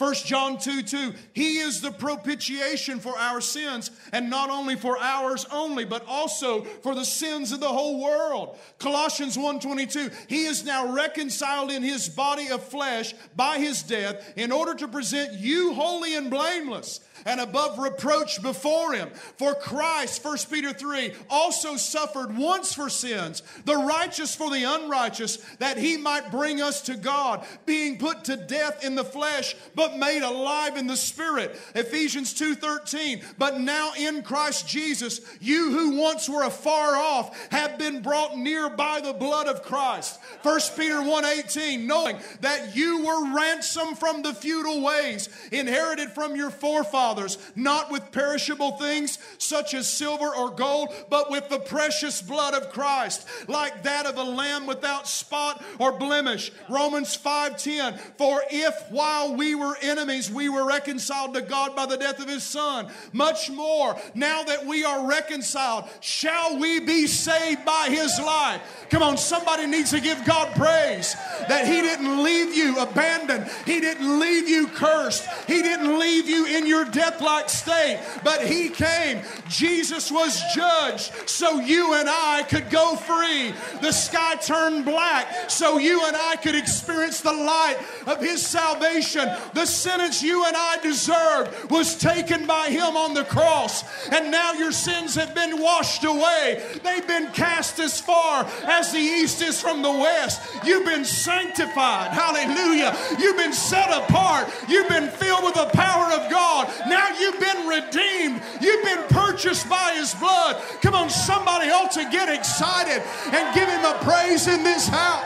1 0.00 0.14
John 0.24 0.56
2 0.56 0.82
2, 0.82 1.12
He 1.34 1.58
is 1.58 1.82
the 1.82 1.90
propitiation 1.90 3.00
for 3.00 3.18
our 3.18 3.42
sins, 3.42 3.90
and 4.14 4.30
not 4.30 4.48
only 4.48 4.74
for 4.74 4.96
ours 4.98 5.44
only, 5.52 5.84
but 5.84 6.06
also 6.06 6.64
for 6.64 6.94
the 6.94 7.04
sins 7.04 7.52
of 7.52 7.60
the 7.60 7.68
whole 7.68 8.02
world. 8.02 8.56
Colossians 8.78 9.36
1 9.36 9.60
22, 9.60 10.10
He 10.26 10.44
is 10.44 10.64
now 10.64 10.90
reconciled 10.90 11.70
in 11.70 11.82
His 11.82 12.08
body 12.08 12.48
of 12.48 12.64
flesh 12.64 13.12
by 13.36 13.58
His 13.58 13.82
death 13.82 14.32
in 14.36 14.52
order 14.52 14.74
to 14.76 14.88
present 14.88 15.34
you 15.34 15.74
holy 15.74 16.14
and 16.16 16.30
blameless 16.30 17.00
and 17.24 17.40
above 17.40 17.78
reproach 17.78 18.42
before 18.42 18.92
him. 18.92 19.10
For 19.36 19.54
Christ, 19.54 20.24
1 20.24 20.38
Peter 20.50 20.72
3, 20.72 21.12
also 21.28 21.76
suffered 21.76 22.36
once 22.36 22.74
for 22.74 22.88
sins, 22.88 23.42
the 23.64 23.76
righteous 23.76 24.34
for 24.34 24.50
the 24.50 24.64
unrighteous, 24.64 25.36
that 25.58 25.78
he 25.78 25.96
might 25.96 26.30
bring 26.30 26.60
us 26.60 26.82
to 26.82 26.96
God, 26.96 27.44
being 27.66 27.98
put 27.98 28.24
to 28.24 28.36
death 28.36 28.84
in 28.84 28.94
the 28.94 29.04
flesh, 29.04 29.56
but 29.74 29.96
made 29.96 30.22
alive 30.22 30.76
in 30.76 30.86
the 30.86 30.96
Spirit. 30.96 31.58
Ephesians 31.74 32.32
2:13. 32.34 33.22
But 33.38 33.60
now 33.60 33.92
in 33.96 34.22
Christ 34.22 34.66
Jesus, 34.66 35.20
you 35.40 35.70
who 35.70 36.00
once 36.00 36.28
were 36.28 36.44
afar 36.44 36.96
off 36.96 37.36
have 37.50 37.78
been 37.78 38.02
brought 38.02 38.36
near 38.36 38.68
by 38.70 39.00
the 39.00 39.12
blood 39.12 39.46
of 39.46 39.62
Christ. 39.62 40.18
1 40.42 40.76
Peter 40.76 41.02
1:18, 41.02 41.86
knowing 41.86 42.18
that 42.40 42.76
you 42.76 43.04
were 43.04 43.34
ransomed 43.34 43.98
from 43.98 44.22
the 44.22 44.34
futile 44.34 44.80
ways 44.80 45.28
inherited 45.50 46.12
from 46.12 46.36
your 46.36 46.50
forefathers, 46.50 47.09
not 47.54 47.90
with 47.90 48.12
perishable 48.12 48.72
things 48.72 49.18
such 49.38 49.74
as 49.74 49.88
silver 49.88 50.34
or 50.34 50.50
gold, 50.50 50.94
but 51.08 51.30
with 51.30 51.48
the 51.48 51.58
precious 51.58 52.22
blood 52.22 52.54
of 52.54 52.70
Christ, 52.70 53.26
like 53.48 53.82
that 53.82 54.06
of 54.06 54.16
a 54.16 54.22
lamb 54.22 54.66
without 54.66 55.08
spot 55.08 55.62
or 55.78 55.92
blemish. 55.92 56.52
Romans 56.68 57.16
5:10, 57.16 57.98
for 58.16 58.42
if 58.50 58.74
while 58.90 59.34
we 59.34 59.54
were 59.54 59.76
enemies 59.80 60.30
we 60.30 60.48
were 60.48 60.66
reconciled 60.66 61.34
to 61.34 61.42
God 61.42 61.74
by 61.76 61.86
the 61.86 61.96
death 61.96 62.20
of 62.20 62.28
his 62.28 62.42
son, 62.42 62.88
much 63.12 63.50
more 63.50 63.96
now 64.14 64.42
that 64.42 64.66
we 64.66 64.84
are 64.84 65.06
reconciled, 65.06 65.84
shall 66.00 66.58
we 66.58 66.80
be 66.80 67.06
saved 67.06 67.64
by 67.64 67.88
his 67.90 68.18
life. 68.20 68.60
Come 68.90 69.02
on, 69.02 69.16
somebody 69.16 69.66
needs 69.66 69.90
to 69.90 70.00
give 70.00 70.24
God 70.24 70.54
praise 70.54 71.14
that 71.48 71.66
he 71.66 71.80
didn't 71.80 72.22
leave 72.22 72.54
you 72.54 72.78
abandoned. 72.78 73.50
He 73.66 73.80
didn't 73.80 74.18
leave 74.20 74.48
you 74.48 74.68
cursed. 74.68 75.26
He 75.46 75.62
didn't 75.62 75.98
leave 75.98 76.28
you 76.28 76.46
in 76.46 76.66
your 76.66 76.84
death-like 77.00 77.48
state, 77.48 77.98
but 78.22 78.46
he 78.46 78.68
came. 78.68 79.22
Jesus 79.48 80.12
was 80.12 80.42
judged 80.54 81.12
so 81.26 81.58
you 81.60 81.94
and 81.94 82.08
I 82.08 82.44
could 82.48 82.68
go 82.68 82.94
free. 82.94 83.54
The 83.80 83.92
sky 83.92 84.34
turned 84.36 84.84
black 84.84 85.50
so 85.50 85.78
you 85.78 86.04
and 86.04 86.14
I 86.14 86.36
could 86.36 86.54
experience 86.54 87.22
the 87.22 87.32
light 87.32 87.78
of 88.06 88.20
his 88.20 88.46
salvation. 88.46 89.26
The 89.54 89.64
sentence 89.64 90.22
you 90.22 90.44
and 90.44 90.54
I 90.54 90.76
deserved 90.82 91.70
was 91.70 91.96
taken 91.96 92.46
by 92.46 92.68
him 92.68 92.96
on 92.96 93.14
the 93.14 93.24
cross. 93.24 93.82
And 94.12 94.30
now 94.30 94.52
your 94.52 94.72
sins 94.72 95.14
have 95.14 95.34
been 95.34 95.58
washed 95.60 96.04
away. 96.04 96.62
They've 96.84 97.06
been 97.06 97.30
cast 97.32 97.78
as 97.78 97.98
far 97.98 98.46
as 98.64 98.92
the 98.92 98.98
east 98.98 99.40
is 99.40 99.58
from 99.58 99.80
the 99.80 99.90
west. 99.90 100.42
You've 100.64 100.84
been 100.84 101.06
sanctified. 101.06 102.10
Hallelujah. 102.10 102.94
You've 103.18 103.38
been 103.38 103.54
set 103.54 103.88
apart. 103.88 104.52
You've 104.68 104.88
been 104.88 105.08
filled 105.08 105.44
with 105.44 105.54
the 105.54 105.70
power 105.72 106.12
of 106.12 106.30
God. 106.30 106.68
Now 106.90 107.08
you've 107.18 107.38
been 107.38 107.68
redeemed. 107.68 108.42
You've 108.60 108.84
been 108.84 109.04
purchased 109.08 109.68
by 109.70 109.94
his 109.94 110.12
blood. 110.14 110.60
Come 110.82 110.94
on, 110.94 111.08
somebody 111.08 111.70
ought 111.70 111.92
to 111.92 112.04
get 112.10 112.28
excited 112.28 113.00
and 113.32 113.54
give 113.54 113.68
him 113.68 113.84
a 113.84 113.96
praise 114.02 114.48
in 114.48 114.64
this 114.64 114.88
house. 114.88 115.24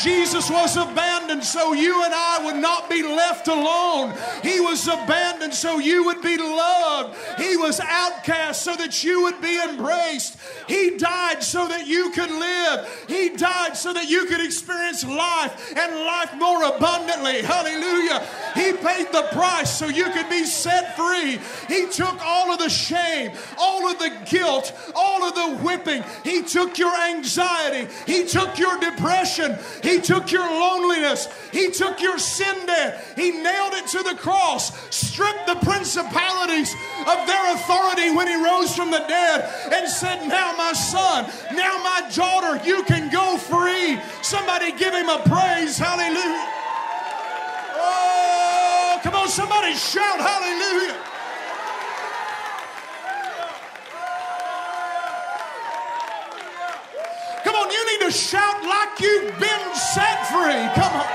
Jesus 0.00 0.50
was 0.50 0.76
abandoned 0.76 1.44
so 1.44 1.72
you 1.72 2.04
and 2.04 2.14
I 2.14 2.44
would 2.44 2.60
not 2.60 2.88
be 2.88 3.02
left 3.02 3.48
alone. 3.48 4.14
He 4.42 4.60
was 4.60 4.86
abandoned 4.86 5.54
so 5.54 5.78
you 5.78 6.04
would 6.04 6.22
be 6.22 6.36
loved. 6.36 7.16
He 7.38 7.56
was 7.56 7.80
outcast 7.80 8.62
so 8.62 8.76
that 8.76 9.04
you 9.04 9.22
would 9.22 9.40
be 9.40 9.60
embraced. 9.60 10.38
He 10.68 10.96
died 10.96 11.42
so 11.42 11.68
that 11.68 11.86
you 11.86 12.10
could 12.10 12.30
live. 12.30 13.04
He 13.08 13.30
died 13.30 13.76
so 13.76 13.92
that 13.92 14.08
you 14.08 14.26
could 14.26 14.44
experience 14.44 15.04
life 15.04 15.72
and 15.76 15.94
life 16.00 16.34
more 16.36 16.64
abundantly. 16.64 17.42
Hallelujah. 17.42 18.26
He 18.54 18.72
paid 18.72 19.12
the 19.12 19.28
price 19.32 19.70
so 19.70 19.88
you 19.88 20.10
could 20.10 20.28
be 20.28 20.44
set 20.44 20.96
free. 20.96 21.38
He 21.68 21.86
took 21.88 22.20
all 22.24 22.52
of 22.52 22.58
the 22.58 22.68
shame, 22.68 23.32
all 23.58 23.90
of 23.90 23.98
the 23.98 24.12
guilt, 24.26 24.72
all 24.94 25.24
of 25.24 25.34
the 25.34 25.64
whipping. 25.64 26.04
He 26.24 26.42
took 26.42 26.78
your 26.78 26.94
anxiety. 26.94 27.92
He 28.06 28.26
took 28.26 28.58
your 28.58 28.78
depression. 28.78 29.58
He 29.82 30.00
took 30.00 30.30
your 30.30 30.48
loneliness. 30.48 31.28
He 31.50 31.70
took 31.70 32.00
your 32.00 32.18
sin 32.18 32.66
debt. 32.66 33.04
He 33.16 33.30
nailed 33.30 33.74
it 33.74 33.86
to 33.88 34.02
the 34.02 34.14
cross, 34.14 34.72
stripped 34.94 35.46
the 35.46 35.56
principalities 35.56 36.72
of 37.00 37.26
their 37.26 37.54
authority 37.54 38.14
when 38.14 38.28
he 38.28 38.36
rose 38.36 38.74
from 38.74 38.90
the 38.90 39.04
dead, 39.08 39.72
and 39.72 39.88
said, 39.88 40.26
Now, 40.28 40.54
my 40.56 40.72
son, 40.72 41.30
now, 41.52 41.78
my 41.82 42.08
daughter, 42.14 42.64
you 42.64 42.84
can 42.84 43.10
go 43.10 43.36
free. 43.36 43.98
Somebody 44.22 44.72
give 44.72 44.94
him 44.94 45.08
a 45.08 45.18
praise. 45.26 45.78
Hallelujah. 45.78 46.48
Oh, 47.74 49.00
come 49.02 49.14
on, 49.14 49.28
somebody 49.28 49.74
shout 49.74 50.20
hallelujah. 50.20 51.11
To 58.04 58.10
shout 58.10 58.62
like 58.64 58.98
you've 59.00 59.38
been 59.38 59.74
set 59.74 60.26
free. 60.26 60.66
Come 60.74 60.92
on. 60.92 61.06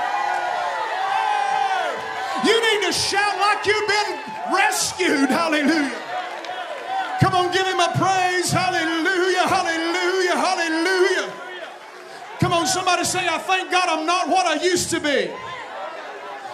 You 2.46 2.56
need 2.56 2.86
to 2.86 2.92
shout 2.92 3.36
like 3.38 3.66
you've 3.66 3.88
been 3.88 4.10
rescued. 4.54 5.28
Hallelujah. 5.28 5.92
Come 7.20 7.34
on, 7.34 7.52
give 7.52 7.66
him 7.66 7.80
a 7.80 7.92
praise. 7.98 8.50
Hallelujah, 8.50 9.46
hallelujah, 9.46 10.36
hallelujah. 10.36 11.32
Come 12.40 12.52
on, 12.52 12.66
somebody 12.66 13.04
say, 13.04 13.26
I 13.28 13.38
thank 13.38 13.70
God 13.70 13.88
I'm 13.88 14.06
not 14.06 14.28
what 14.28 14.46
I 14.46 14.62
used 14.62 14.90
to 14.90 15.00
be. 15.00 15.30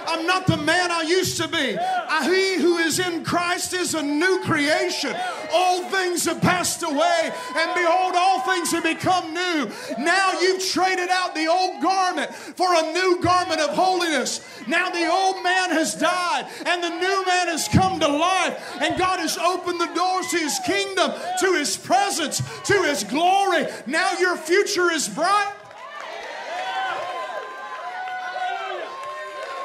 I'm 0.07 0.27
not 0.27 0.47
the 0.47 0.57
man 0.57 0.91
I 0.91 1.03
used 1.03 1.37
to 1.41 1.49
be. 1.49 1.79
I, 1.79 2.25
he 2.25 2.61
who 2.61 2.79
is 2.79 2.99
in 2.99 3.25
Christ 3.25 3.73
is 3.73 3.95
a 3.95 4.03
new 4.03 4.41
creation. 4.45 5.15
All 5.55 5.85
things 5.89 6.25
have 6.25 6.41
passed 6.41 6.83
away, 6.83 7.33
and 7.57 7.75
behold, 7.75 8.15
all 8.17 8.41
things 8.41 8.73
have 8.73 8.83
become 8.83 9.33
new. 9.33 9.71
Now 9.99 10.41
you've 10.41 10.65
traded 10.65 11.11
out 11.11 11.35
the 11.35 11.47
old 11.47 11.81
garment 11.81 12.35
for 12.35 12.75
a 12.75 12.93
new 12.93 13.23
garment 13.23 13.61
of 13.61 13.71
holiness. 13.71 14.41
Now 14.67 14.91
the 14.91 15.09
old 15.09 15.45
man 15.45 15.71
has 15.71 15.95
died, 15.95 16.49
and 16.67 16.83
the 16.83 16.91
new 16.91 17.27
man 17.27 17.47
has 17.49 17.69
come 17.69 18.01
to 18.01 18.09
life, 18.09 18.59
and 18.81 18.99
God 18.99 19.21
has 19.21 19.39
opened 19.39 19.81
the 19.81 19.93
doors 19.95 20.27
to 20.29 20.39
his 20.39 20.59
kingdom, 20.67 21.13
to 21.41 21.53
his 21.55 21.77
presence, 21.77 22.43
to 22.65 22.83
his 22.83 23.05
glory. 23.05 23.67
Now 23.87 24.13
your 24.19 24.37
future 24.37 24.91
is 24.91 25.09
bright. 25.09 25.53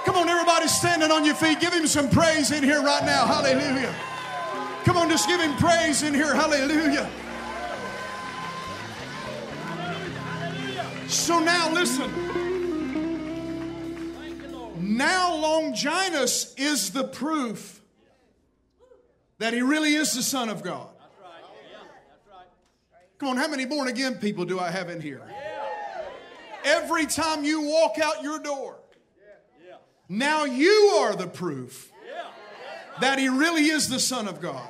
Come 0.06 0.16
on, 0.16 0.30
everybody 0.30 0.68
standing 0.68 1.12
on 1.12 1.26
your 1.26 1.36
feet. 1.36 1.60
Give 1.60 1.74
him 1.74 1.88
some 1.88 2.10
praise 2.10 2.52
in 2.52 2.64
here 2.64 2.82
right 2.82 3.06
now. 3.06 3.26
Hallelujah. 3.26 3.94
Come 4.90 4.98
on, 4.98 5.08
just 5.08 5.28
give 5.28 5.40
him 5.40 5.56
praise 5.58 6.02
in 6.02 6.16
here. 6.16 6.34
Hallelujah. 6.34 7.08
So 11.08 11.40
now 11.40 11.72
listen. 11.72 12.10
Now 14.80 15.36
Longinus 15.36 16.56
is 16.58 16.90
the 16.90 17.04
proof 17.04 17.82
that 19.38 19.54
he 19.54 19.62
really 19.62 19.94
is 19.94 20.16
the 20.16 20.24
Son 20.24 20.50
of 20.50 20.64
God. 20.64 20.90
Come 23.20 23.30
on, 23.30 23.38
how 23.38 23.48
many 23.48 23.66
born 23.66 23.90
again 23.90 24.16
people 24.16 24.44
do 24.44 24.60
I 24.60 24.72
have 24.72 24.90
in 24.90 25.02
here? 25.02 25.22
Every 26.66 27.06
time 27.06 27.44
you 27.44 27.62
walk 27.62 28.00
out 28.00 28.24
your 28.24 28.40
door, 28.40 28.80
now 30.10 30.46
you 30.46 30.96
are 30.98 31.16
the 31.16 31.28
proof 31.28 31.92
that 33.02 33.20
he 33.20 33.30
really 33.30 33.66
is 33.68 33.88
the 33.88 34.00
Son 34.00 34.28
of 34.28 34.42
God. 34.42 34.68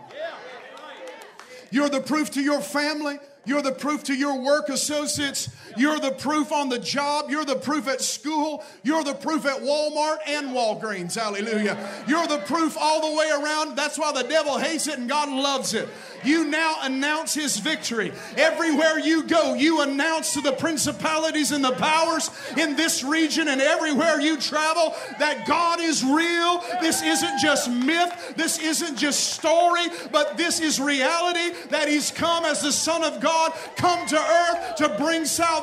You're 1.71 1.89
the 1.89 2.01
proof 2.01 2.31
to 2.31 2.41
your 2.41 2.61
family. 2.61 3.17
You're 3.45 3.61
the 3.61 3.71
proof 3.71 4.03
to 4.05 4.13
your 4.15 4.39
work 4.41 4.69
associates. 4.69 5.49
You're 5.77 5.99
the 5.99 6.11
proof 6.11 6.51
on 6.51 6.69
the 6.69 6.79
job. 6.79 7.29
You're 7.29 7.45
the 7.45 7.55
proof 7.55 7.87
at 7.87 8.01
school. 8.01 8.63
You're 8.83 9.03
the 9.03 9.13
proof 9.13 9.45
at 9.45 9.61
Walmart 9.61 10.17
and 10.27 10.49
Walgreens. 10.49 11.15
Hallelujah. 11.15 11.77
You're 12.07 12.27
the 12.27 12.39
proof 12.39 12.77
all 12.79 13.09
the 13.09 13.17
way 13.17 13.29
around. 13.29 13.75
That's 13.75 13.97
why 13.97 14.11
the 14.11 14.27
devil 14.27 14.57
hates 14.57 14.87
it 14.87 14.97
and 14.97 15.07
God 15.07 15.29
loves 15.29 15.73
it. 15.73 15.87
You 16.23 16.45
now 16.45 16.77
announce 16.81 17.33
his 17.33 17.57
victory. 17.57 18.11
Everywhere 18.35 18.99
you 18.99 19.23
go, 19.23 19.53
you 19.53 19.81
announce 19.81 20.33
to 20.33 20.41
the 20.41 20.51
principalities 20.51 21.51
and 21.51 21.63
the 21.63 21.71
powers 21.71 22.29
in 22.57 22.75
this 22.75 23.03
region 23.03 23.47
and 23.47 23.61
everywhere 23.61 24.19
you 24.19 24.37
travel 24.37 24.93
that 25.19 25.47
God 25.47 25.79
is 25.79 26.03
real. 26.03 26.61
This 26.81 27.01
isn't 27.01 27.39
just 27.39 27.69
myth, 27.69 28.33
this 28.35 28.59
isn't 28.59 28.97
just 28.97 29.33
story, 29.33 29.85
but 30.11 30.35
this 30.35 30.59
is 30.59 30.79
reality 30.79 31.51
that 31.69 31.87
he's 31.87 32.11
come 32.11 32.43
as 32.43 32.61
the 32.61 32.71
Son 32.71 33.03
of 33.03 33.21
God, 33.21 33.53
come 33.77 34.05
to 34.07 34.17
earth 34.17 34.75
to 34.77 34.89
bring 34.97 35.23
salvation 35.23 35.58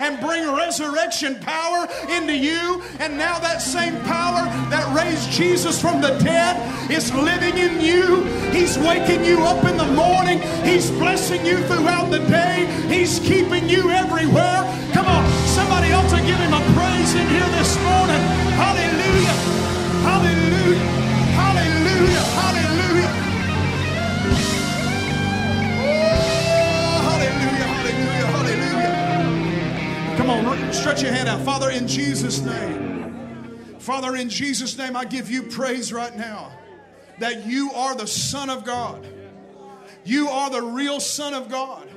and 0.00 0.20
bring 0.20 0.50
resurrection 0.52 1.36
power 1.40 1.86
into 2.08 2.36
you. 2.36 2.82
And 2.98 3.16
now 3.16 3.38
that 3.38 3.62
same 3.62 3.94
power 4.02 4.44
that 4.70 4.84
raised 4.96 5.30
Jesus 5.30 5.80
from 5.80 6.00
the 6.00 6.18
dead 6.18 6.90
is 6.90 7.12
living 7.14 7.56
in 7.58 7.80
you. 7.80 8.24
He's 8.50 8.78
waking 8.78 9.24
you 9.24 9.42
up 9.44 9.64
in 9.64 9.76
the 9.76 9.90
morning. 9.92 10.40
He's 10.64 10.90
blessing 10.90 11.44
you 11.44 11.58
throughout 11.68 12.10
the 12.10 12.18
day. 12.18 12.66
He's 12.88 13.18
keeping 13.20 13.68
you 13.68 13.90
everywhere. 13.90 14.64
Come 14.92 15.06
on, 15.06 15.24
somebody 15.46 15.92
ought 15.92 16.08
to 16.10 16.20
give 16.26 16.38
him 16.38 16.52
a 16.52 16.62
praise 16.74 17.14
in 17.14 17.26
here 17.28 17.48
this 17.58 17.76
morning. 17.84 18.22
Hallelujah. 18.58 19.36
Hallelujah. 20.06 20.84
Hallelujah. 21.38 22.24
Hallelujah. 22.40 23.29
Come 30.30 30.46
on, 30.46 30.72
stretch 30.72 31.02
your 31.02 31.12
hand 31.12 31.28
out. 31.28 31.40
Father, 31.40 31.70
in 31.70 31.88
Jesus' 31.88 32.40
name. 32.40 33.58
Father, 33.80 34.14
in 34.14 34.28
Jesus' 34.28 34.78
name, 34.78 34.94
I 34.94 35.04
give 35.04 35.28
you 35.28 35.42
praise 35.42 35.92
right 35.92 36.16
now 36.16 36.52
that 37.18 37.46
you 37.46 37.72
are 37.72 37.96
the 37.96 38.06
Son 38.06 38.48
of 38.48 38.64
God. 38.64 39.04
You 40.04 40.28
are 40.28 40.48
the 40.48 40.62
real 40.62 41.00
Son 41.00 41.34
of 41.34 41.48
God. 41.48 41.88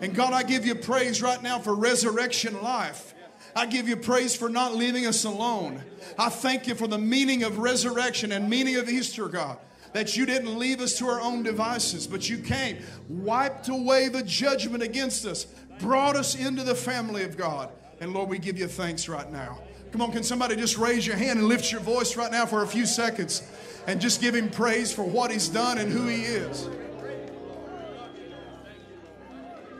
And 0.00 0.14
God, 0.14 0.32
I 0.32 0.42
give 0.42 0.64
you 0.64 0.74
praise 0.74 1.20
right 1.20 1.40
now 1.42 1.58
for 1.58 1.74
resurrection 1.74 2.62
life. 2.62 3.14
I 3.54 3.66
give 3.66 3.90
you 3.90 3.96
praise 3.96 4.34
for 4.34 4.48
not 4.48 4.74
leaving 4.74 5.06
us 5.06 5.24
alone. 5.24 5.82
I 6.18 6.30
thank 6.30 6.66
you 6.66 6.74
for 6.74 6.86
the 6.86 6.98
meaning 6.98 7.42
of 7.42 7.58
resurrection 7.58 8.32
and 8.32 8.48
meaning 8.48 8.76
of 8.76 8.88
Easter, 8.88 9.28
God. 9.28 9.58
That 9.92 10.16
you 10.16 10.24
didn't 10.24 10.58
leave 10.58 10.80
us 10.80 10.96
to 10.98 11.06
our 11.08 11.20
own 11.20 11.42
devices, 11.42 12.06
but 12.06 12.28
you 12.28 12.38
came, 12.38 12.78
wiped 13.08 13.68
away 13.68 14.08
the 14.08 14.22
judgment 14.22 14.82
against 14.82 15.26
us, 15.26 15.46
brought 15.78 16.16
us 16.16 16.34
into 16.34 16.62
the 16.62 16.74
family 16.74 17.24
of 17.24 17.36
God. 17.36 17.70
And 18.00 18.12
Lord, 18.12 18.28
we 18.28 18.38
give 18.38 18.58
you 18.58 18.66
thanks 18.66 19.08
right 19.08 19.30
now. 19.30 19.58
Come 19.92 20.02
on, 20.02 20.12
can 20.12 20.22
somebody 20.22 20.56
just 20.56 20.76
raise 20.76 21.06
your 21.06 21.16
hand 21.16 21.38
and 21.38 21.48
lift 21.48 21.72
your 21.72 21.80
voice 21.80 22.16
right 22.16 22.30
now 22.30 22.44
for 22.44 22.62
a 22.62 22.66
few 22.66 22.84
seconds 22.84 23.42
and 23.86 24.00
just 24.00 24.20
give 24.20 24.34
him 24.34 24.50
praise 24.50 24.92
for 24.92 25.04
what 25.04 25.30
he's 25.30 25.48
done 25.48 25.78
and 25.78 25.90
who 25.90 26.06
he 26.06 26.22
is? 26.22 26.68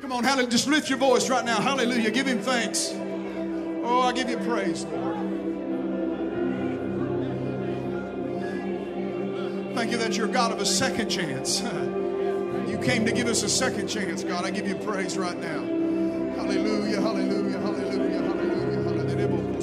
Come 0.00 0.12
on, 0.12 0.24
hallelujah. 0.24 0.50
Just 0.50 0.68
lift 0.68 0.88
your 0.88 0.98
voice 0.98 1.28
right 1.28 1.44
now. 1.44 1.60
Hallelujah. 1.60 2.10
Give 2.10 2.26
him 2.26 2.40
thanks. 2.40 2.92
Oh, 2.94 4.02
I 4.02 4.12
give 4.12 4.30
you 4.30 4.36
praise, 4.38 4.84
Lord. 4.84 5.16
Thank 9.74 9.90
you 9.90 9.98
that 9.98 10.16
you're 10.16 10.28
God 10.28 10.52
of 10.52 10.60
a 10.60 10.66
second 10.66 11.08
chance. 11.08 11.62
You 12.66 12.78
came 12.78 13.06
to 13.06 13.12
give 13.12 13.28
us 13.28 13.42
a 13.42 13.48
second 13.48 13.86
chance, 13.86 14.24
God. 14.24 14.44
I 14.44 14.50
give 14.50 14.66
you 14.66 14.74
praise 14.74 15.16
right 15.16 15.38
now. 15.38 15.75
Hallelujah, 16.36 17.00
hallelujah, 17.00 17.58
hallelujah, 17.58 18.20
hallelujah, 18.20 18.22
hallelujah. 18.22 19.56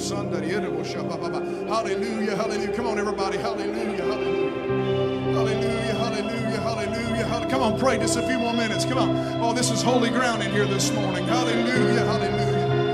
Hallelujah, 1.68 2.36
hallelujah. 2.36 2.72
Come 2.74 2.86
on, 2.86 2.98
everybody. 2.98 3.38
Hallelujah, 3.38 4.02
hallelujah. 4.02 5.34
Hallelujah, 5.34 5.94
hallelujah, 5.94 6.60
hallelujah, 6.60 7.26
hallelujah. 7.26 7.50
Come 7.50 7.62
on, 7.62 7.78
pray 7.78 7.98
just 7.98 8.16
a 8.16 8.22
few 8.26 8.38
more 8.38 8.52
minutes. 8.52 8.84
Come 8.84 8.98
on. 8.98 9.16
Oh, 9.42 9.52
this 9.52 9.70
is 9.70 9.82
holy 9.82 10.10
ground 10.10 10.42
in 10.42 10.50
here 10.50 10.66
this 10.66 10.90
morning. 10.92 11.24
Hallelujah, 11.26 12.04
hallelujah. 12.04 12.84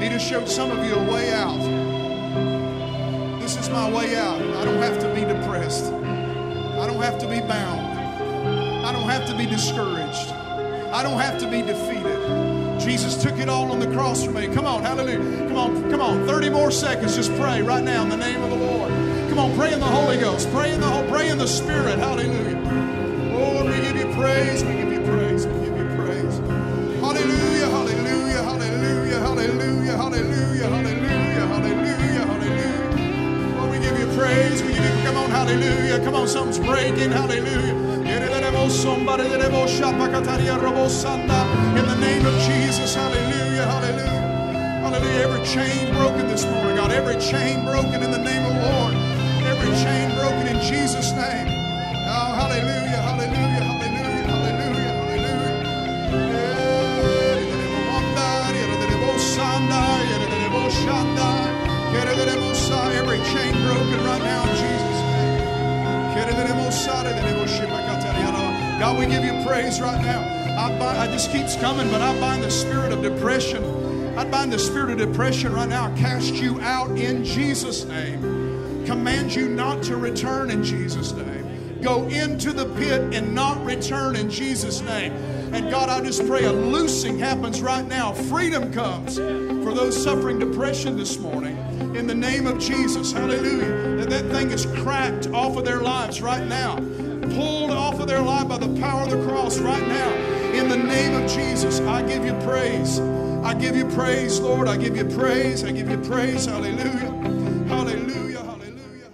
He 0.00 0.08
just 0.08 0.26
showed 0.28 0.48
some 0.48 0.70
of 0.70 0.84
you 0.84 0.94
a 0.94 1.12
way 1.12 1.32
out. 1.32 1.60
My 3.72 3.90
way 3.90 4.16
out. 4.16 4.40
I 4.40 4.64
don't 4.66 4.82
have 4.82 4.98
to 5.00 5.14
be 5.14 5.22
depressed. 5.22 5.86
I 5.86 6.86
don't 6.86 7.00
have 7.00 7.18
to 7.20 7.26
be 7.26 7.40
bound. 7.40 7.80
I 8.84 8.92
don't 8.92 9.08
have 9.08 9.26
to 9.28 9.36
be 9.36 9.46
discouraged. 9.46 10.30
I 10.92 11.02
don't 11.02 11.18
have 11.18 11.38
to 11.40 11.50
be 11.50 11.62
defeated. 11.62 12.78
Jesus 12.78 13.22
took 13.22 13.38
it 13.38 13.48
all 13.48 13.72
on 13.72 13.78
the 13.78 13.86
cross 13.86 14.24
for 14.24 14.30
me. 14.30 14.46
Come 14.48 14.66
on, 14.66 14.82
hallelujah. 14.82 15.48
Come 15.48 15.56
on, 15.56 15.90
come 15.90 16.02
on. 16.02 16.26
30 16.26 16.50
more 16.50 16.70
seconds. 16.70 17.16
Just 17.16 17.30
pray 17.36 17.62
right 17.62 17.82
now 17.82 18.02
in 18.02 18.10
the 18.10 18.16
name 18.16 18.42
of 18.42 18.50
the 18.50 18.56
Lord. 18.56 18.90
Come 19.30 19.38
on, 19.38 19.56
pray 19.56 19.72
in 19.72 19.80
the 19.80 19.86
Holy 19.86 20.18
Ghost. 20.18 20.50
Pray 20.50 20.72
in 20.72 20.80
the 20.80 21.06
pray 21.08 21.30
in 21.30 21.38
the 21.38 21.48
Spirit. 21.48 21.98
Hallelujah. 21.98 22.51
Something's 36.52 36.68
breaking. 36.68 37.10
Hallelujah. 37.10 37.74
In 41.76 41.86
the 41.86 41.96
name 42.00 42.26
of 42.26 42.32
Jesus, 42.42 42.94
hallelujah, 42.94 43.64
hallelujah. 43.64 44.82
Hallelujah. 44.82 45.22
Every 45.22 45.44
chain 45.46 45.94
broken 45.94 46.26
this 46.28 46.44
morning, 46.44 46.76
God. 46.76 46.92
Every 46.92 47.16
chain 47.20 47.64
broken 47.64 48.02
in 48.02 48.10
the 48.10 48.18
name 48.18 48.44
of 48.44 48.52
the 48.54 48.60
Lord. 48.60 48.94
Every 49.44 49.70
chain 49.82 50.10
broken 50.18 50.46
in 50.48 50.60
Jesus' 50.60 51.12
name. 51.12 51.48
Oh, 51.48 52.34
hallelujah, 52.34 53.00
hallelujah, 53.00 53.62
hallelujah, 53.64 54.26
hallelujah, 54.28 54.92
hallelujah. 54.92 55.52
Every 62.94 63.18
chain 63.18 63.52
broken 63.64 64.04
right 64.04 64.22
now. 64.22 64.61
God, 68.82 68.98
we 68.98 69.06
give 69.06 69.24
you 69.24 69.44
praise 69.46 69.80
right 69.80 70.02
now. 70.02 70.20
I, 70.58 70.76
bind, 70.76 70.98
I 70.98 71.06
just 71.06 71.30
keeps 71.30 71.54
coming, 71.54 71.88
but 71.90 72.02
I 72.02 72.18
bind 72.18 72.42
the 72.42 72.50
spirit 72.50 72.92
of 72.92 73.00
depression. 73.00 73.64
I 74.18 74.24
bind 74.24 74.52
the 74.52 74.58
spirit 74.58 74.90
of 74.90 74.98
depression 74.98 75.52
right 75.52 75.68
now. 75.68 75.90
I 75.90 75.96
cast 75.96 76.34
you 76.34 76.60
out 76.60 76.90
in 76.98 77.24
Jesus' 77.24 77.84
name. 77.84 78.84
Command 78.84 79.36
you 79.36 79.48
not 79.48 79.84
to 79.84 79.96
return 79.96 80.50
in 80.50 80.64
Jesus' 80.64 81.12
name. 81.12 81.80
Go 81.80 82.08
into 82.08 82.52
the 82.52 82.66
pit 82.74 83.14
and 83.14 83.32
not 83.34 83.64
return 83.64 84.16
in 84.16 84.28
Jesus' 84.28 84.80
name. 84.80 85.12
And 85.54 85.70
God, 85.70 85.88
I 85.88 86.00
just 86.04 86.26
pray 86.26 86.44
a 86.44 86.52
loosing 86.52 87.18
happens 87.20 87.62
right 87.62 87.86
now. 87.86 88.12
Freedom 88.12 88.72
comes 88.72 89.16
for 89.16 89.72
those 89.72 89.96
suffering 89.96 90.38
depression 90.38 90.96
this 90.96 91.18
morning. 91.18 91.56
In 91.94 92.06
the 92.06 92.14
name 92.14 92.46
of 92.46 92.58
Jesus, 92.58 93.12
hallelujah. 93.12 93.96
That 93.96 94.08
that 94.08 94.24
thing 94.30 94.50
is 94.50 94.64
cracked 94.82 95.26
off 95.28 95.58
of 95.58 95.66
their 95.66 95.82
lives 95.82 96.22
right 96.22 96.46
now. 96.46 96.76
Pulled 96.76 97.70
off 97.70 98.00
of 98.00 98.08
their 98.08 98.22
life 98.22 98.48
by 98.48 98.56
the 98.56 98.80
power 98.80 99.02
of 99.02 99.10
the 99.10 99.22
cross 99.26 99.58
right 99.58 99.86
now. 99.86 100.10
In 100.54 100.70
the 100.70 100.76
name 100.76 101.22
of 101.22 101.30
Jesus, 101.30 101.80
I 101.80 102.00
give 102.02 102.24
you 102.24 102.32
praise. 102.44 102.98
I 103.44 103.52
give 103.52 103.76
you 103.76 103.84
praise, 103.84 104.40
Lord. 104.40 104.68
I 104.68 104.78
give 104.78 104.96
you 104.96 105.04
praise. 105.04 105.64
I 105.64 105.72
give 105.72 105.90
you 105.90 105.98
praise. 105.98 106.46
Hallelujah. 106.46 106.90
Hallelujah. 107.68 107.68
Hallelujah. 107.68 108.38
Hallelujah. 108.38 109.10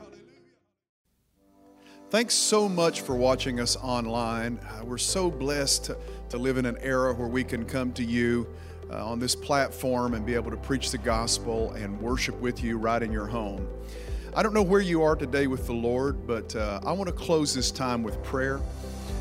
Thanks 2.10 2.34
so 2.34 2.68
much 2.68 3.00
for 3.00 3.16
watching 3.16 3.58
us 3.58 3.76
online. 3.76 4.58
Uh, 4.58 4.84
we're 4.84 4.98
so 4.98 5.32
blessed 5.32 5.86
to, 5.86 5.96
to, 6.28 6.38
live 6.38 6.58
in 6.58 6.64
an 6.64 6.78
era 6.80 7.12
where 7.12 7.28
we 7.28 7.42
can 7.42 7.64
come 7.64 7.92
to 7.94 8.04
you 8.04 8.46
uh, 8.90 9.06
on 9.06 9.18
this 9.18 9.34
platform 9.34 10.14
and 10.14 10.24
be 10.24 10.34
able 10.34 10.50
to 10.50 10.56
preach 10.56 10.90
the 10.90 10.98
gospel 10.98 11.72
and 11.72 12.00
worship 12.00 12.38
with 12.40 12.62
you 12.62 12.78
right 12.78 13.02
in 13.02 13.12
your 13.12 13.26
home. 13.26 13.66
I 14.34 14.42
don't 14.42 14.54
know 14.54 14.62
where 14.62 14.80
you 14.80 15.02
are 15.02 15.16
today 15.16 15.46
with 15.46 15.66
the 15.66 15.72
Lord, 15.72 16.26
but 16.26 16.54
uh, 16.54 16.80
I 16.84 16.92
want 16.92 17.08
to 17.08 17.14
close 17.14 17.54
this 17.54 17.70
time 17.70 18.02
with 18.02 18.22
prayer. 18.22 18.60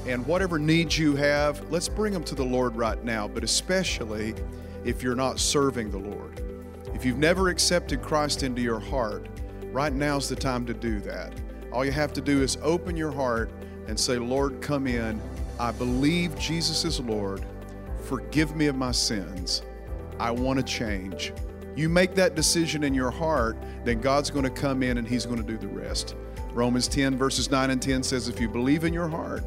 And 0.06 0.26
whatever 0.26 0.58
needs 0.58 0.98
you 0.98 1.16
have, 1.16 1.70
let's 1.70 1.90
bring 1.90 2.14
them 2.14 2.24
to 2.26 2.36
the 2.36 2.46
Lord 2.46 2.76
right 2.76 3.04
now, 3.04 3.28
but 3.28 3.44
especially 3.44 4.36
if 4.86 5.04
you're 5.04 5.16
not 5.16 5.40
serving 5.40 5.92
the 5.92 5.98
Lord. 5.98 6.42
If 6.94 7.04
you've 7.04 7.18
never 7.18 7.50
accepted 7.50 8.02
Christ 8.02 8.44
into 8.44 8.62
your 8.62 8.80
heart, 8.80 9.28
right 9.72 9.92
now's 9.92 10.30
the 10.30 10.36
time 10.36 10.66
to 10.66 10.74
do 10.74 11.00
that. 11.02 11.34
All 11.74 11.84
you 11.84 11.92
have 11.92 12.14
to 12.14 12.22
do 12.22 12.42
is 12.42 12.58
open 12.62 12.96
your 12.96 13.12
heart 13.12 13.52
and 13.88 14.00
say, 14.00 14.18
Lord, 14.18 14.62
come 14.62 14.88
in. 14.88 15.22
I 15.60 15.72
believe 15.72 16.38
Jesus 16.38 16.86
is 16.86 17.00
Lord. 17.00 17.44
Forgive 18.08 18.56
me 18.56 18.68
of 18.68 18.76
my 18.76 18.92
sins. 18.92 19.64
I 20.18 20.32
want 20.32 20.58
to 20.60 20.64
change. 20.64 21.34
You 21.76 21.90
make 21.90 22.16
that 22.16 22.36
decision 22.36 22.86
in 22.86 22.94
your 22.94 23.12
heart, 23.12 23.58
then 23.84 24.00
God's 24.00 24.32
going 24.32 24.46
to 24.46 24.50
come 24.50 24.82
in 24.82 24.98
and 24.98 25.06
He's 25.06 25.26
going 25.26 25.38
to 25.38 25.48
do 25.48 25.58
the 25.58 25.68
rest. 25.68 26.16
Romans 26.54 26.88
10, 26.88 27.18
verses 27.18 27.52
9 27.52 27.70
and 27.70 27.82
10 27.82 28.02
says, 28.04 28.30
If 28.30 28.40
you 28.40 28.48
believe 28.48 28.86
in 28.86 28.94
your 28.94 29.10
heart 29.10 29.44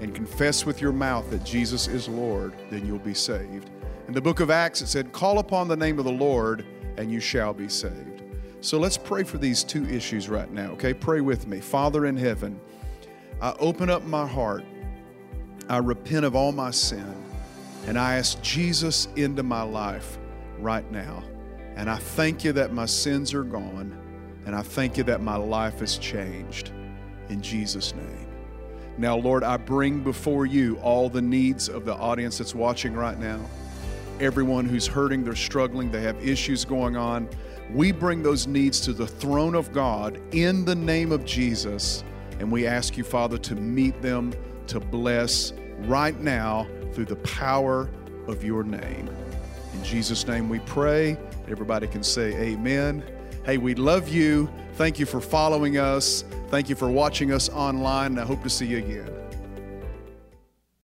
and 0.00 0.12
confess 0.12 0.66
with 0.66 0.82
your 0.82 0.92
mouth 0.92 1.30
that 1.30 1.44
Jesus 1.44 1.86
is 1.86 2.08
Lord, 2.08 2.54
then 2.70 2.84
you'll 2.84 2.98
be 2.98 3.14
saved. 3.14 3.70
In 4.08 4.14
the 4.14 4.20
book 4.20 4.40
of 4.40 4.50
Acts, 4.50 4.82
it 4.82 4.88
said, 4.88 5.12
Call 5.12 5.38
upon 5.38 5.68
the 5.68 5.76
name 5.76 6.00
of 6.00 6.04
the 6.04 6.12
Lord, 6.12 6.66
and 6.98 7.10
you 7.10 7.20
shall 7.20 7.54
be 7.54 7.68
saved. 7.68 8.22
So 8.60 8.78
let's 8.78 8.98
pray 8.98 9.22
for 9.22 9.38
these 9.38 9.62
two 9.62 9.84
issues 9.86 10.28
right 10.28 10.50
now, 10.50 10.72
okay? 10.72 10.92
Pray 10.92 11.20
with 11.20 11.46
me. 11.46 11.60
Father 11.60 12.06
in 12.06 12.16
heaven, 12.16 12.60
I 13.40 13.54
open 13.60 13.88
up 13.90 14.04
my 14.04 14.26
heart. 14.26 14.64
I 15.68 15.78
repent 15.78 16.24
of 16.24 16.34
all 16.34 16.52
my 16.52 16.72
sin, 16.72 17.14
and 17.86 17.98
I 17.98 18.16
ask 18.16 18.40
Jesus 18.42 19.08
into 19.16 19.42
my 19.42 19.62
life 19.62 20.18
right 20.58 20.90
now. 20.90 21.22
And 21.76 21.90
I 21.90 21.96
thank 21.96 22.44
you 22.44 22.52
that 22.52 22.72
my 22.72 22.86
sins 22.86 23.32
are 23.34 23.44
gone, 23.44 23.96
and 24.46 24.54
I 24.54 24.62
thank 24.62 24.96
you 24.96 25.04
that 25.04 25.20
my 25.20 25.36
life 25.36 25.80
has 25.80 25.98
changed. 25.98 26.72
In 27.28 27.40
Jesus' 27.40 27.94
name. 27.94 28.26
Now, 28.98 29.16
Lord, 29.16 29.42
I 29.42 29.56
bring 29.56 30.02
before 30.02 30.44
you 30.44 30.76
all 30.80 31.08
the 31.08 31.22
needs 31.22 31.68
of 31.68 31.84
the 31.84 31.94
audience 31.94 32.38
that's 32.38 32.54
watching 32.54 32.94
right 32.94 33.18
now 33.18 33.40
everyone 34.22 34.66
who's 34.66 34.86
hurting, 34.86 35.24
they're 35.24 35.34
struggling, 35.34 35.90
they 35.90 36.02
have 36.02 36.16
issues 36.24 36.64
going 36.64 36.96
on. 36.96 37.28
We 37.72 37.90
bring 37.90 38.22
those 38.22 38.46
needs 38.46 38.80
to 38.82 38.92
the 38.92 39.06
throne 39.06 39.54
of 39.54 39.72
God 39.72 40.20
in 40.32 40.64
the 40.64 40.74
name 40.74 41.10
of 41.10 41.24
Jesus, 41.24 42.04
and 42.38 42.50
we 42.50 42.66
ask 42.66 42.96
you, 42.96 43.02
Father, 43.04 43.38
to 43.38 43.56
meet 43.56 44.00
them, 44.00 44.32
to 44.68 44.78
bless 44.78 45.52
right 45.80 46.18
now 46.20 46.68
through 46.92 47.06
the 47.06 47.16
power 47.16 47.88
of 48.28 48.44
your 48.44 48.62
name. 48.62 49.08
In 49.74 49.84
Jesus' 49.84 50.26
name 50.26 50.48
we 50.48 50.58
pray. 50.60 51.16
Everybody 51.48 51.86
can 51.86 52.02
say 52.02 52.34
amen. 52.34 53.02
Hey, 53.44 53.58
we 53.58 53.74
love 53.74 54.08
you. 54.08 54.48
Thank 54.74 54.98
you 54.98 55.06
for 55.06 55.20
following 55.20 55.78
us. 55.78 56.24
Thank 56.48 56.68
you 56.68 56.76
for 56.76 56.88
watching 56.88 57.32
us 57.32 57.48
online. 57.48 58.12
And 58.12 58.20
I 58.20 58.24
hope 58.24 58.42
to 58.42 58.50
see 58.50 58.66
you 58.66 58.78
again. 58.78 59.21